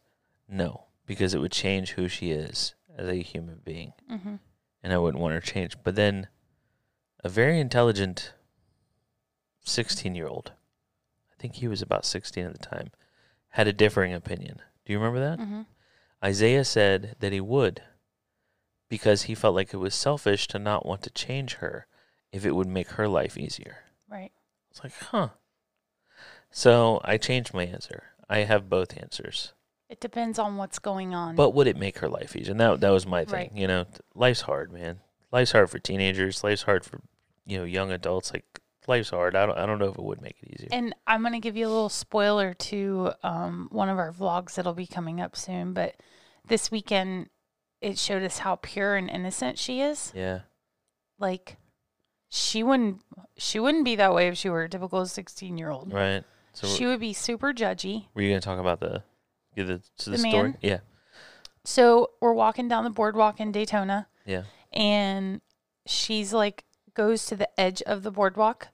no, 0.47 0.85
because 1.05 1.33
it 1.33 1.39
would 1.41 1.51
change 1.51 1.91
who 1.91 2.07
she 2.07 2.31
is 2.31 2.75
as 2.97 3.07
a 3.07 3.15
human 3.21 3.61
being, 3.63 3.93
hmm 4.09 4.35
and 4.83 4.91
I 4.93 4.97
wouldn't 4.97 5.21
want 5.21 5.33
her 5.33 5.41
changed. 5.41 5.77
But 5.83 5.95
then, 5.95 6.27
a 7.23 7.29
very 7.29 7.59
intelligent 7.59 8.33
sixteen-year-old, 9.63 10.51
I 11.31 11.41
think 11.41 11.55
he 11.55 11.67
was 11.67 11.81
about 11.81 12.05
sixteen 12.05 12.45
at 12.45 12.53
the 12.53 12.59
time, 12.65 12.91
had 13.49 13.67
a 13.67 13.73
differing 13.73 14.13
opinion. 14.13 14.61
Do 14.85 14.93
you 14.93 14.99
remember 14.99 15.19
that? 15.19 15.39
hmm 15.39 15.61
Isaiah 16.23 16.65
said 16.65 17.15
that 17.19 17.31
he 17.33 17.41
would 17.41 17.81
because 18.91 19.23
he 19.23 19.33
felt 19.33 19.55
like 19.55 19.73
it 19.73 19.77
was 19.77 19.95
selfish 19.95 20.49
to 20.49 20.59
not 20.59 20.85
want 20.85 21.01
to 21.01 21.09
change 21.09 21.55
her 21.55 21.87
if 22.33 22.45
it 22.45 22.51
would 22.51 22.67
make 22.67 22.89
her 22.89 23.07
life 23.07 23.37
easier. 23.37 23.77
Right. 24.09 24.33
It's 24.69 24.83
like, 24.83 24.91
huh. 25.11 25.29
So 26.51 26.99
I 27.05 27.15
changed 27.15 27.53
my 27.53 27.63
answer. 27.63 28.03
I 28.29 28.39
have 28.39 28.69
both 28.69 29.01
answers. 29.01 29.53
It 29.89 30.01
depends 30.01 30.37
on 30.37 30.57
what's 30.57 30.77
going 30.77 31.15
on. 31.15 31.37
But 31.37 31.51
would 31.51 31.67
it 31.67 31.77
make 31.77 31.99
her 31.99 32.09
life 32.09 32.35
easier? 32.35 32.51
And 32.51 32.59
that 32.59 32.81
that 32.81 32.89
was 32.89 33.07
my 33.07 33.23
thing. 33.23 33.33
Right. 33.33 33.51
You 33.55 33.67
know, 33.67 33.85
life's 34.13 34.41
hard, 34.41 34.73
man. 34.73 34.99
Life's 35.31 35.53
hard 35.53 35.69
for 35.69 35.79
teenagers. 35.79 36.43
Life's 36.43 36.63
hard 36.63 36.83
for 36.83 36.99
you 37.45 37.59
know 37.59 37.63
young 37.63 37.91
adults. 37.91 38.33
Like 38.33 38.59
life's 38.87 39.11
hard. 39.11 39.37
I 39.37 39.45
don't 39.45 39.57
I 39.57 39.65
don't 39.65 39.79
know 39.79 39.89
if 39.89 39.97
it 39.97 40.03
would 40.03 40.21
make 40.21 40.35
it 40.41 40.53
easier. 40.53 40.69
And 40.73 40.93
I'm 41.07 41.21
going 41.21 41.33
to 41.33 41.39
give 41.39 41.55
you 41.55 41.65
a 41.65 41.69
little 41.69 41.89
spoiler 41.89 42.53
to 42.53 43.13
um, 43.23 43.69
one 43.71 43.87
of 43.87 43.97
our 43.97 44.11
vlogs 44.11 44.55
that'll 44.55 44.73
be 44.73 44.87
coming 44.87 45.21
up 45.21 45.37
soon. 45.37 45.71
But 45.71 45.95
this 46.45 46.69
weekend, 46.71 47.29
it 47.81 47.97
showed 47.97 48.23
us 48.23 48.39
how 48.39 48.55
pure 48.57 48.95
and 48.95 49.09
innocent 49.09 49.57
she 49.59 49.81
is. 49.81 50.11
yeah. 50.15 50.41
Like, 51.19 51.57
she 52.29 52.63
wouldn't 52.63 53.01
she 53.37 53.59
wouldn't 53.59 53.83
be 53.85 53.95
that 53.97 54.13
way 54.13 54.27
if 54.29 54.37
she 54.37 54.49
were 54.49 54.63
a 54.63 54.69
typical 54.69 55.05
16 55.05 55.57
year 55.57 55.69
old. 55.69 55.91
Right. 55.93 56.23
So 56.53 56.67
She 56.67 56.85
would 56.85 56.99
be 56.99 57.13
super 57.13 57.53
judgy. 57.53 58.07
were 58.13 58.21
you 58.21 58.29
gonna 58.29 58.41
talk 58.41 58.59
about 58.59 58.79
the 58.79 59.03
give 59.55 59.67
the, 59.67 59.81
to 59.99 60.05
the, 60.05 60.11
The 60.11 60.17
story? 60.17 60.33
man? 60.43 60.57
Yeah. 60.61 60.79
So 61.63 62.11
we're 62.21 62.33
walking 62.33 62.67
down 62.67 62.83
the 62.83 62.89
boardwalk 62.89 63.39
in 63.39 63.51
Daytona, 63.51 64.07
Yeah. 64.25 64.43
and 64.73 65.41
she's 65.85 66.33
like 66.33 66.63
goes 66.93 67.25
to 67.27 67.35
the 67.35 67.59
edge 67.59 67.81
of 67.83 68.03
the 68.03 68.11
boardwalk, 68.11 68.69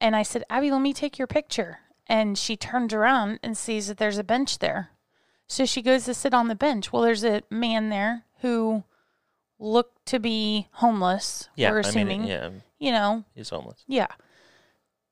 and 0.00 0.16
I 0.16 0.22
said, 0.22 0.44
Abby, 0.50 0.70
let 0.70 0.80
me 0.80 0.92
take 0.92 1.18
your 1.18 1.26
picture. 1.28 1.78
And 2.06 2.36
she 2.38 2.56
turns 2.56 2.92
around 2.92 3.38
and 3.42 3.56
sees 3.56 3.86
that 3.88 3.96
there's 3.98 4.18
a 4.18 4.24
bench 4.24 4.58
there. 4.58 4.90
So 5.46 5.64
she 5.66 5.82
goes 5.82 6.04
to 6.06 6.14
sit 6.14 6.34
on 6.34 6.48
the 6.48 6.54
bench. 6.54 6.92
Well, 6.92 7.02
there's 7.02 7.24
a 7.24 7.42
man 7.50 7.88
there 7.90 8.24
who 8.44 8.84
looked 9.58 10.04
to 10.06 10.18
be 10.20 10.68
homeless. 10.72 11.48
Yeah. 11.56 11.70
we're 11.70 11.78
I 11.78 11.80
assuming. 11.80 12.20
mean, 12.22 12.28
yeah. 12.30 12.50
You 12.78 12.92
know, 12.92 13.24
He's 13.34 13.48
homeless. 13.48 13.82
yeah. 13.86 14.08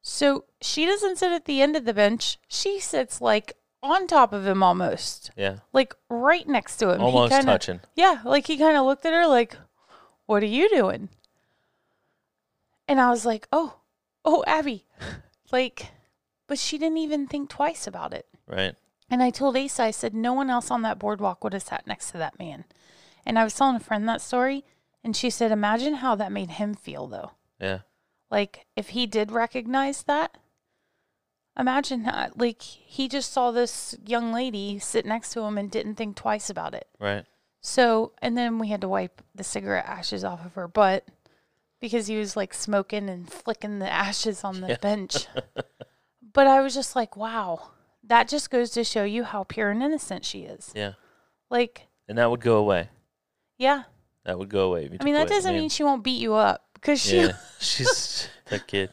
So 0.02 0.44
she 0.60 0.84
doesn't 0.84 1.16
sit 1.16 1.32
at 1.32 1.46
the 1.46 1.62
end 1.62 1.76
of 1.76 1.84
the 1.86 1.94
bench. 1.94 2.38
She 2.48 2.78
sits 2.78 3.20
like 3.22 3.54
on 3.82 4.06
top 4.06 4.32
of 4.34 4.46
him 4.46 4.62
almost, 4.62 5.30
Yeah. 5.36 5.58
like 5.72 5.94
right 6.10 6.46
next 6.46 6.76
to 6.78 6.90
him. 6.90 6.98
He 7.00 7.04
Almost 7.06 7.32
kinda- 7.32 7.50
touching. 7.50 7.80
Yeah, 7.96 8.20
like 8.24 8.46
he 8.48 8.58
kind 8.58 8.76
of 8.76 8.84
looked 8.84 9.06
at 9.06 9.12
her 9.14 9.26
like, 9.26 9.56
"What 10.26 10.42
are 10.42 10.46
you 10.46 10.68
doing?" 10.68 11.08
And 12.88 13.00
I 13.00 13.10
was 13.10 13.24
like, 13.24 13.48
"Oh, 13.52 13.76
oh, 14.24 14.44
Abby," 14.46 14.86
like, 15.52 15.92
but 16.46 16.58
she 16.58 16.78
didn't 16.78 16.98
even 16.98 17.26
think 17.26 17.48
twice 17.48 17.86
about 17.86 18.12
it. 18.12 18.26
Right. 18.46 18.74
And 19.08 19.22
I 19.22 19.30
told 19.30 19.56
Asa, 19.56 19.82
I 19.84 19.90
said, 19.90 20.14
no 20.14 20.32
one 20.32 20.48
else 20.48 20.70
on 20.70 20.80
that 20.82 20.98
boardwalk 20.98 21.44
would 21.44 21.52
have 21.52 21.62
sat 21.62 21.86
next 21.86 22.10
to 22.12 22.18
that 22.18 22.38
man. 22.38 22.64
And 23.24 23.38
I 23.38 23.44
was 23.44 23.54
telling 23.54 23.76
a 23.76 23.80
friend 23.80 24.08
that 24.08 24.20
story, 24.20 24.64
and 25.04 25.16
she 25.16 25.30
said, 25.30 25.50
imagine 25.52 25.94
how 25.94 26.14
that 26.16 26.32
made 26.32 26.50
him 26.52 26.74
feel, 26.74 27.06
though. 27.06 27.32
Yeah. 27.61 27.80
Like, 28.30 28.66
if 28.76 28.90
he 28.90 29.06
did 29.06 29.30
recognize 29.30 30.02
that, 30.04 30.38
imagine 31.58 32.04
how, 32.04 32.30
like, 32.37 32.62
he 32.62 33.08
just 33.08 33.32
saw 33.32 33.50
this 33.50 33.94
young 34.06 34.32
lady 34.32 34.78
sit 34.78 35.04
next 35.06 35.32
to 35.32 35.40
him 35.42 35.58
and 35.58 35.70
didn't 35.70 35.96
think 35.96 36.16
twice 36.16 36.48
about 36.50 36.74
it. 36.74 36.88
Right. 36.98 37.24
So, 37.61 38.12
and 38.20 38.37
then 38.37 38.58
we 38.58 38.68
had 38.68 38.80
to 38.80 38.88
wipe 38.88 39.22
the 39.35 39.44
cigarette 39.44 39.87
ashes 39.87 40.24
off 40.24 40.44
of 40.44 40.54
her 40.54 40.66
butt 40.66 41.06
because 41.80 42.06
he 42.08 42.16
was 42.16 42.37
like 42.37 42.54
smoking 42.54 43.08
and 43.08 43.30
flicking 43.30 43.78
the 43.78 43.92
ashes 43.92 44.42
on 44.44 44.61
the 44.61 44.68
Yeah. 44.70 44.76
bench. 44.80 45.26
but 46.32 46.46
I 46.46 46.61
was 46.61 46.74
just 46.74 46.96
like, 46.96 47.16
wow, 47.16 47.70
that 48.02 48.28
just 48.28 48.50
goes 48.50 48.70
to 48.70 48.82
show 48.82 49.04
you 49.04 49.22
how 49.24 49.44
pure 49.44 49.70
and 49.70 49.82
innocent 49.82 50.24
she 50.24 50.40
is. 50.40 50.72
Yeah. 50.74 50.92
Like, 51.50 51.87
And 52.08 52.18
that 52.18 52.30
would 52.30 52.40
go 52.40 52.56
away. 52.56 52.88
Yeah. 53.62 53.83
That 54.25 54.38
would 54.38 54.48
go 54.51 54.66
away. 54.68 54.88
I 55.01 55.05
mean, 55.05 55.14
that 55.14 55.29
doesn't 55.29 55.55
mean 55.55 55.68
she 55.68 55.83
won't 55.85 56.05
beat 56.05 56.20
you 56.20 56.35
up 56.35 56.64
because 56.75 57.01
she, 57.01 57.16
Yeah. 57.18 57.33
She's 57.61 58.29
that 58.51 58.66
kid. 58.66 58.90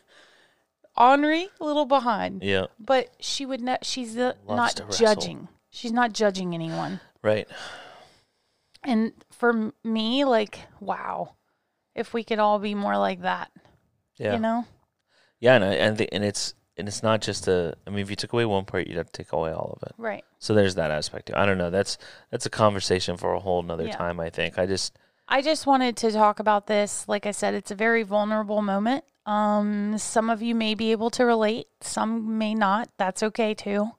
ornery, 0.98 1.50
a 1.60 1.66
little 1.66 1.86
behind. 1.86 2.42
Yeah. 2.44 2.66
But 2.80 3.10
she 3.20 3.46
would 3.46 3.62
not, 3.62 3.86
she's 3.86 4.16
Loves 4.16 4.36
not 4.48 4.76
to 4.78 4.86
wrestle. 4.86 5.06
judging. 5.06 5.48
She's 5.70 5.92
not 5.92 6.14
judging 6.14 6.54
anyone. 6.54 7.00
Right. 7.22 7.48
And 8.84 9.12
for 9.32 9.50
m- 9.50 9.74
me, 9.84 10.26
like, 10.26 10.60
wow, 10.80 11.36
if 11.96 12.14
we 12.14 12.24
could 12.24 12.40
all 12.40 12.60
be 12.60 12.74
more 12.76 12.98
like 12.98 13.22
that, 13.22 13.52
Yeah. 14.18 14.34
you 14.34 14.40
know? 14.40 14.66
Yeah, 15.40 15.56
and 15.56 15.64
I, 15.64 15.74
and 15.74 15.98
the, 15.98 16.12
and 16.14 16.24
it's 16.24 16.54
and 16.80 16.88
it's 16.88 17.04
not 17.04 17.22
just 17.22 17.48
a. 17.48 17.76
I 17.86 17.90
mean, 17.90 18.00
if 18.00 18.10
you 18.10 18.16
took 18.16 18.34
away 18.34 18.46
one 18.46 18.66
part, 18.66 18.88
you'd 18.88 18.98
have 18.98 19.12
to 19.12 19.24
take 19.24 19.32
away 19.32 19.52
all 19.52 19.78
of 19.80 19.88
it. 19.88 19.94
Right. 19.98 20.24
So 20.40 20.54
there's 20.54 20.76
that 20.76 20.90
aspect. 20.92 21.28
Too. 21.28 21.34
I 21.36 21.46
don't 21.46 21.58
know. 21.58 21.70
That's 21.70 21.98
that's 22.32 22.46
a 22.46 22.50
conversation 22.50 23.18
for 23.18 23.34
a 23.34 23.40
whole 23.40 23.62
nother 23.62 23.86
Yeah. 23.86 23.96
time. 23.96 24.20
I 24.20 24.30
think. 24.30 24.58
I 24.58 24.66
just 24.66 24.98
I 25.28 25.42
just 25.42 25.68
wanted 25.68 25.96
to 25.98 26.12
talk 26.12 26.40
about 26.40 26.68
this. 26.68 27.08
Like 27.08 27.26
I 27.26 27.32
said, 27.32 27.54
it's 27.54 27.72
a 27.72 27.76
very 27.76 28.04
vulnerable 28.04 28.62
moment. 28.62 29.04
Um, 29.26 29.98
some 30.00 30.30
of 30.30 30.42
you 30.42 30.56
may 30.56 30.74
be 30.74 30.92
able 30.92 31.12
to 31.12 31.24
relate, 31.26 31.68
some 31.82 32.38
may 32.40 32.56
not. 32.56 32.90
That's 32.98 33.22
okay 33.22 33.54
too. 33.54 33.92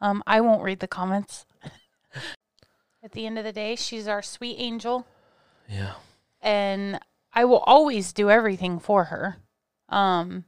Um, 0.00 0.22
I 0.26 0.40
won't 0.40 0.62
read 0.62 0.80
the 0.80 0.88
comments. 0.88 1.44
At 3.02 3.12
the 3.12 3.26
end 3.26 3.38
of 3.38 3.44
the 3.44 3.52
day, 3.52 3.76
she's 3.76 4.06
our 4.08 4.22
sweet 4.22 4.56
angel, 4.58 5.06
yeah. 5.68 5.94
and 6.42 7.00
I 7.32 7.44
will 7.46 7.58
always 7.66 8.12
do 8.12 8.28
everything 8.30 8.78
for 8.78 9.04
her. 9.04 9.38
Um, 9.88 10.44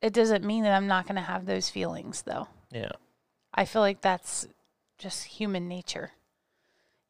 it 0.00 0.12
doesn't 0.12 0.44
mean 0.44 0.62
that 0.64 0.74
I'm 0.74 0.86
not 0.86 1.06
going 1.06 1.16
to 1.16 1.22
have 1.22 1.46
those 1.46 1.68
feelings, 1.68 2.22
though. 2.22 2.48
Yeah. 2.70 2.92
I 3.52 3.64
feel 3.64 3.82
like 3.82 4.00
that's 4.00 4.46
just 4.98 5.24
human 5.24 5.68
nature. 5.68 6.12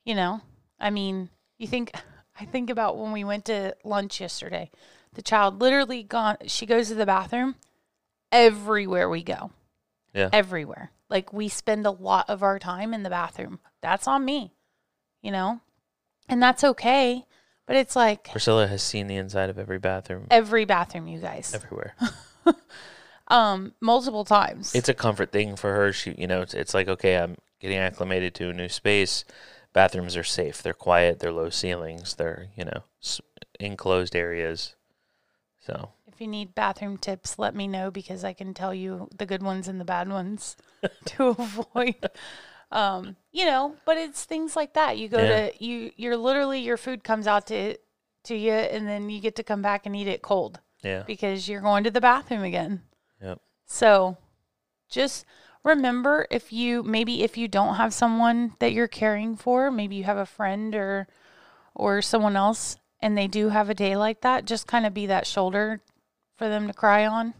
You 0.04 0.14
know, 0.14 0.40
I 0.80 0.90
mean, 0.90 1.28
you 1.58 1.66
think 1.66 1.92
I 2.40 2.44
think 2.44 2.70
about 2.70 2.96
when 2.96 3.12
we 3.12 3.24
went 3.24 3.44
to 3.46 3.74
lunch 3.84 4.20
yesterday. 4.20 4.70
The 5.12 5.22
child 5.22 5.60
literally 5.60 6.02
gone. 6.02 6.36
She 6.46 6.66
goes 6.66 6.88
to 6.88 6.94
the 6.94 7.06
bathroom 7.06 7.56
everywhere 8.30 9.08
we 9.08 9.22
go. 9.22 9.50
Yeah. 10.14 10.30
Everywhere. 10.32 10.92
Like 11.10 11.32
we 11.32 11.48
spend 11.48 11.86
a 11.86 11.90
lot 11.90 12.30
of 12.30 12.42
our 12.42 12.58
time 12.58 12.94
in 12.94 13.02
the 13.02 13.10
bathroom. 13.10 13.58
That's 13.80 14.06
on 14.06 14.24
me. 14.24 14.52
You 15.20 15.32
know, 15.32 15.60
and 16.28 16.42
that's 16.42 16.62
okay. 16.62 17.26
But 17.66 17.76
it's 17.76 17.96
like 17.96 18.30
Priscilla 18.30 18.66
has 18.66 18.82
seen 18.82 19.08
the 19.08 19.16
inside 19.16 19.50
of 19.50 19.58
every 19.58 19.78
bathroom 19.78 20.26
every 20.30 20.64
bathroom, 20.64 21.08
you 21.08 21.18
guys. 21.18 21.52
everywhere. 21.54 21.94
um, 23.28 23.74
multiple 23.80 24.24
times. 24.24 24.74
It's 24.74 24.88
a 24.88 24.94
comfort 24.94 25.32
thing 25.32 25.56
for 25.56 25.74
her. 25.74 25.92
She, 25.92 26.14
you 26.18 26.26
know, 26.26 26.42
it's, 26.42 26.54
it's 26.54 26.74
like 26.74 26.88
okay, 26.88 27.16
I'm 27.16 27.36
getting 27.60 27.78
acclimated 27.78 28.34
to 28.36 28.50
a 28.50 28.54
new 28.54 28.68
space. 28.68 29.24
Bathrooms 29.72 30.16
are 30.16 30.24
safe. 30.24 30.62
They're 30.62 30.72
quiet. 30.74 31.18
They're 31.20 31.32
low 31.32 31.50
ceilings. 31.50 32.14
They're 32.14 32.48
you 32.56 32.64
know 32.64 32.82
s- 33.02 33.20
enclosed 33.60 34.16
areas. 34.16 34.74
So 35.60 35.90
if 36.06 36.20
you 36.20 36.26
need 36.26 36.54
bathroom 36.54 36.96
tips, 36.96 37.38
let 37.38 37.54
me 37.54 37.68
know 37.68 37.90
because 37.90 38.24
I 38.24 38.32
can 38.32 38.54
tell 38.54 38.74
you 38.74 39.08
the 39.16 39.26
good 39.26 39.42
ones 39.42 39.68
and 39.68 39.80
the 39.80 39.84
bad 39.84 40.08
ones 40.08 40.56
to 41.04 41.28
avoid. 41.28 42.10
Um, 42.72 43.16
you 43.32 43.44
know, 43.46 43.76
but 43.84 43.96
it's 43.96 44.24
things 44.24 44.56
like 44.56 44.74
that. 44.74 44.98
You 44.98 45.08
go 45.08 45.18
Yeah. 45.18 45.48
to 45.50 45.64
you. 45.64 45.90
You're 45.96 46.16
literally 46.16 46.60
your 46.60 46.76
food 46.76 47.04
comes 47.04 47.26
out 47.26 47.46
to 47.48 47.76
to 48.24 48.34
you, 48.34 48.52
and 48.52 48.86
then 48.88 49.08
you 49.10 49.20
get 49.20 49.36
to 49.36 49.42
come 49.42 49.62
back 49.62 49.86
and 49.86 49.94
eat 49.94 50.08
it 50.08 50.22
cold 50.22 50.60
yeah, 50.82 51.02
because 51.06 51.48
you're 51.48 51.60
going 51.60 51.84
to 51.84 51.90
the 51.90 52.00
bathroom 52.00 52.42
again. 52.42 52.82
Yep. 53.22 53.40
So 53.66 54.16
just 54.88 55.24
remember 55.64 56.26
if 56.30 56.52
you 56.52 56.82
maybe 56.82 57.22
if 57.22 57.36
you 57.36 57.48
don't 57.48 57.74
have 57.74 57.92
someone 57.92 58.54
that 58.58 58.72
you're 58.72 58.88
caring 58.88 59.36
for, 59.36 59.70
maybe 59.70 59.96
you 59.96 60.04
have 60.04 60.16
a 60.16 60.26
friend 60.26 60.74
or 60.74 61.08
or 61.74 62.02
someone 62.02 62.36
else 62.36 62.76
and 63.00 63.16
they 63.16 63.28
do 63.28 63.50
have 63.50 63.70
a 63.70 63.74
day 63.74 63.96
like 63.96 64.20
that, 64.22 64.44
just 64.44 64.66
kind 64.66 64.84
of 64.84 64.94
be 64.94 65.06
that 65.06 65.26
shoulder 65.26 65.80
for 66.36 66.48
them 66.48 66.66
to 66.66 66.72
cry 66.72 67.06
on. 67.06 67.34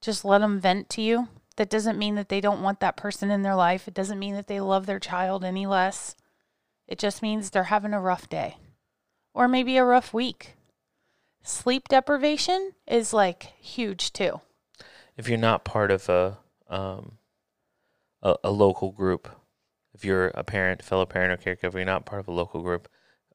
Just 0.00 0.24
let 0.24 0.38
them 0.38 0.60
vent 0.60 0.88
to 0.90 1.02
you. 1.02 1.28
That 1.56 1.70
doesn't 1.70 1.98
mean 1.98 2.14
that 2.14 2.28
they 2.28 2.40
don't 2.40 2.62
want 2.62 2.80
that 2.80 2.96
person 2.96 3.30
in 3.30 3.42
their 3.42 3.54
life. 3.54 3.86
It 3.86 3.94
doesn't 3.94 4.18
mean 4.18 4.34
that 4.34 4.46
they 4.46 4.60
love 4.60 4.86
their 4.86 4.98
child 4.98 5.44
any 5.44 5.66
less. 5.66 6.14
It 6.86 6.98
just 6.98 7.22
means 7.22 7.50
they're 7.50 7.64
having 7.64 7.92
a 7.92 8.00
rough 8.00 8.28
day 8.28 8.56
or 9.34 9.46
maybe 9.46 9.76
a 9.76 9.84
rough 9.84 10.12
week. 10.14 10.54
Sleep 11.42 11.88
deprivation 11.88 12.72
is 12.86 13.12
like 13.12 13.52
huge 13.58 14.12
too. 14.12 14.40
if 15.16 15.28
you're 15.28 15.38
not 15.38 15.64
part 15.64 15.90
of 15.90 16.08
a 16.08 16.38
um 16.68 17.18
a, 18.22 18.36
a 18.44 18.50
local 18.50 18.92
group, 18.92 19.28
if 19.94 20.04
you're 20.04 20.28
a 20.28 20.44
parent, 20.44 20.82
fellow 20.82 21.06
parent 21.06 21.32
or 21.32 21.42
caregiver, 21.42 21.74
you're 21.74 21.84
not 21.84 22.04
part 22.04 22.20
of 22.20 22.28
a 22.28 22.32
local 22.32 22.62
group, 22.62 22.88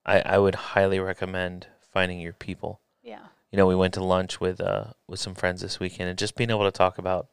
I, 0.06 0.20
I 0.22 0.38
would 0.38 0.56
highly 0.56 1.00
recommend 1.00 1.68
finding 1.92 2.20
your 2.20 2.34
people. 2.34 2.82
Yeah. 3.02 3.26
You 3.52 3.58
know, 3.58 3.66
we 3.66 3.76
went 3.76 3.94
to 3.96 4.04
lunch 4.04 4.40
with 4.40 4.62
uh 4.62 4.94
with 5.08 5.20
some 5.20 5.36
friends 5.36 5.62
this 5.62 5.80
weekend 5.80 6.10
and 6.10 6.18
just 6.20 6.36
being 6.36 6.50
able 6.52 6.64
to 6.66 6.72
talk 6.72 6.98
about 6.98 7.28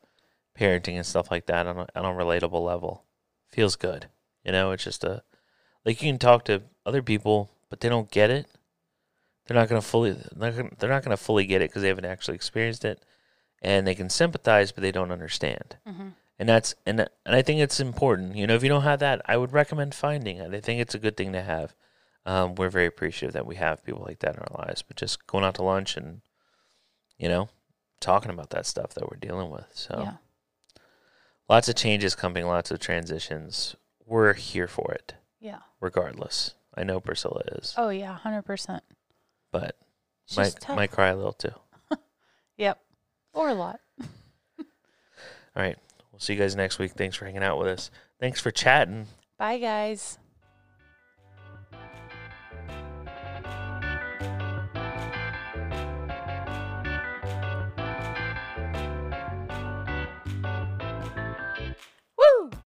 parenting 0.58 0.96
and 0.96 1.06
stuff 1.06 1.30
like 1.30 1.46
that 1.46 1.66
on 1.66 1.78
a, 1.78 1.86
on 1.94 2.04
a 2.04 2.16
relatable 2.18 2.64
level 2.64 3.04
feels 3.50 3.76
good. 3.76 4.08
You 4.44 4.52
know, 4.52 4.70
it's 4.72 4.84
just 4.84 5.04
a 5.04 5.22
like 5.84 6.00
you 6.02 6.08
can 6.10 6.18
talk 6.18 6.44
to 6.46 6.62
other 6.86 7.02
people, 7.02 7.50
but 7.68 7.80
they 7.80 7.88
don't 7.88 8.10
get 8.10 8.30
it. 8.30 8.46
They're 9.46 9.56
not 9.56 9.68
gonna 9.68 9.82
fully 9.82 10.12
they're 10.36 10.52
not 10.52 10.82
not 10.82 11.02
gonna 11.04 11.16
fully 11.16 11.44
get 11.46 11.62
it 11.62 11.70
because 11.70 11.82
they 11.82 11.88
haven't 11.88 12.04
actually 12.04 12.34
experienced 12.36 12.84
it, 12.84 13.02
and 13.60 13.86
they 13.86 13.94
can 13.94 14.08
sympathize, 14.10 14.72
but 14.72 14.82
they 14.82 14.92
don't 14.92 15.10
understand. 15.12 15.76
Mm-hmm. 15.86 16.08
And 16.38 16.48
that's 16.48 16.74
and 16.86 17.00
and 17.00 17.34
I 17.36 17.42
think 17.42 17.60
it's 17.60 17.80
important. 17.80 18.36
You 18.36 18.46
know, 18.46 18.54
if 18.54 18.62
you 18.62 18.68
don't 18.68 18.82
have 18.82 19.00
that, 19.00 19.20
I 19.26 19.36
would 19.36 19.52
recommend 19.52 19.94
finding 19.94 20.36
it. 20.38 20.54
I 20.54 20.60
think 20.60 20.80
it's 20.80 20.94
a 20.94 20.98
good 20.98 21.16
thing 21.16 21.32
to 21.32 21.42
have. 21.42 21.74
Um, 22.24 22.54
we're 22.54 22.70
very 22.70 22.86
appreciative 22.86 23.32
that 23.32 23.46
we 23.46 23.56
have 23.56 23.84
people 23.84 24.02
like 24.06 24.20
that 24.20 24.36
in 24.36 24.42
our 24.42 24.64
lives. 24.66 24.82
But 24.82 24.96
just 24.96 25.26
going 25.26 25.44
out 25.44 25.56
to 25.56 25.62
lunch 25.64 25.96
and 25.96 26.20
you 27.18 27.28
know 27.28 27.48
talking 28.00 28.30
about 28.30 28.50
that 28.50 28.66
stuff 28.66 28.94
that 28.94 29.08
we're 29.10 29.16
dealing 29.18 29.50
with. 29.50 29.66
So 29.74 29.96
Yeah. 29.98 30.12
lots 31.48 31.68
of 31.68 31.74
changes 31.76 32.14
coming, 32.14 32.46
lots 32.46 32.70
of 32.70 32.78
transitions. 32.80 33.76
We're 34.06 34.32
here 34.34 34.66
for 34.68 34.92
it, 34.92 35.14
Yeah. 35.40 35.60
regardless. 35.80 36.54
I 36.74 36.84
know 36.84 37.00
Priscilla 37.00 37.42
is, 37.52 37.74
Oh 37.76 37.90
yeah, 37.90 38.14
hundred 38.16 38.42
percent. 38.42 38.82
But 39.52 39.76
It's 40.26 40.36
might 40.36 40.56
tough. 40.60 40.74
might 40.76 40.90
cry 40.90 41.08
a 41.08 41.16
little 41.16 41.32
too. 41.34 41.52
Yep. 42.58 42.80
Or 43.32 43.48
a 43.48 43.54
lot. 43.54 43.80
All 44.00 44.64
right, 45.54 45.76
we'll 46.12 46.20
see 46.20 46.32
you 46.34 46.38
guys 46.38 46.54
next 46.56 46.78
week. 46.78 46.92
Thanks 46.92 47.16
for 47.16 47.24
hanging 47.24 47.42
out 47.42 47.58
with 47.58 47.68
us. 47.68 47.90
Thanks 48.20 48.40
for 48.40 48.50
chatting. 48.50 49.06
Bye 49.38 49.58
guys. 49.58 50.18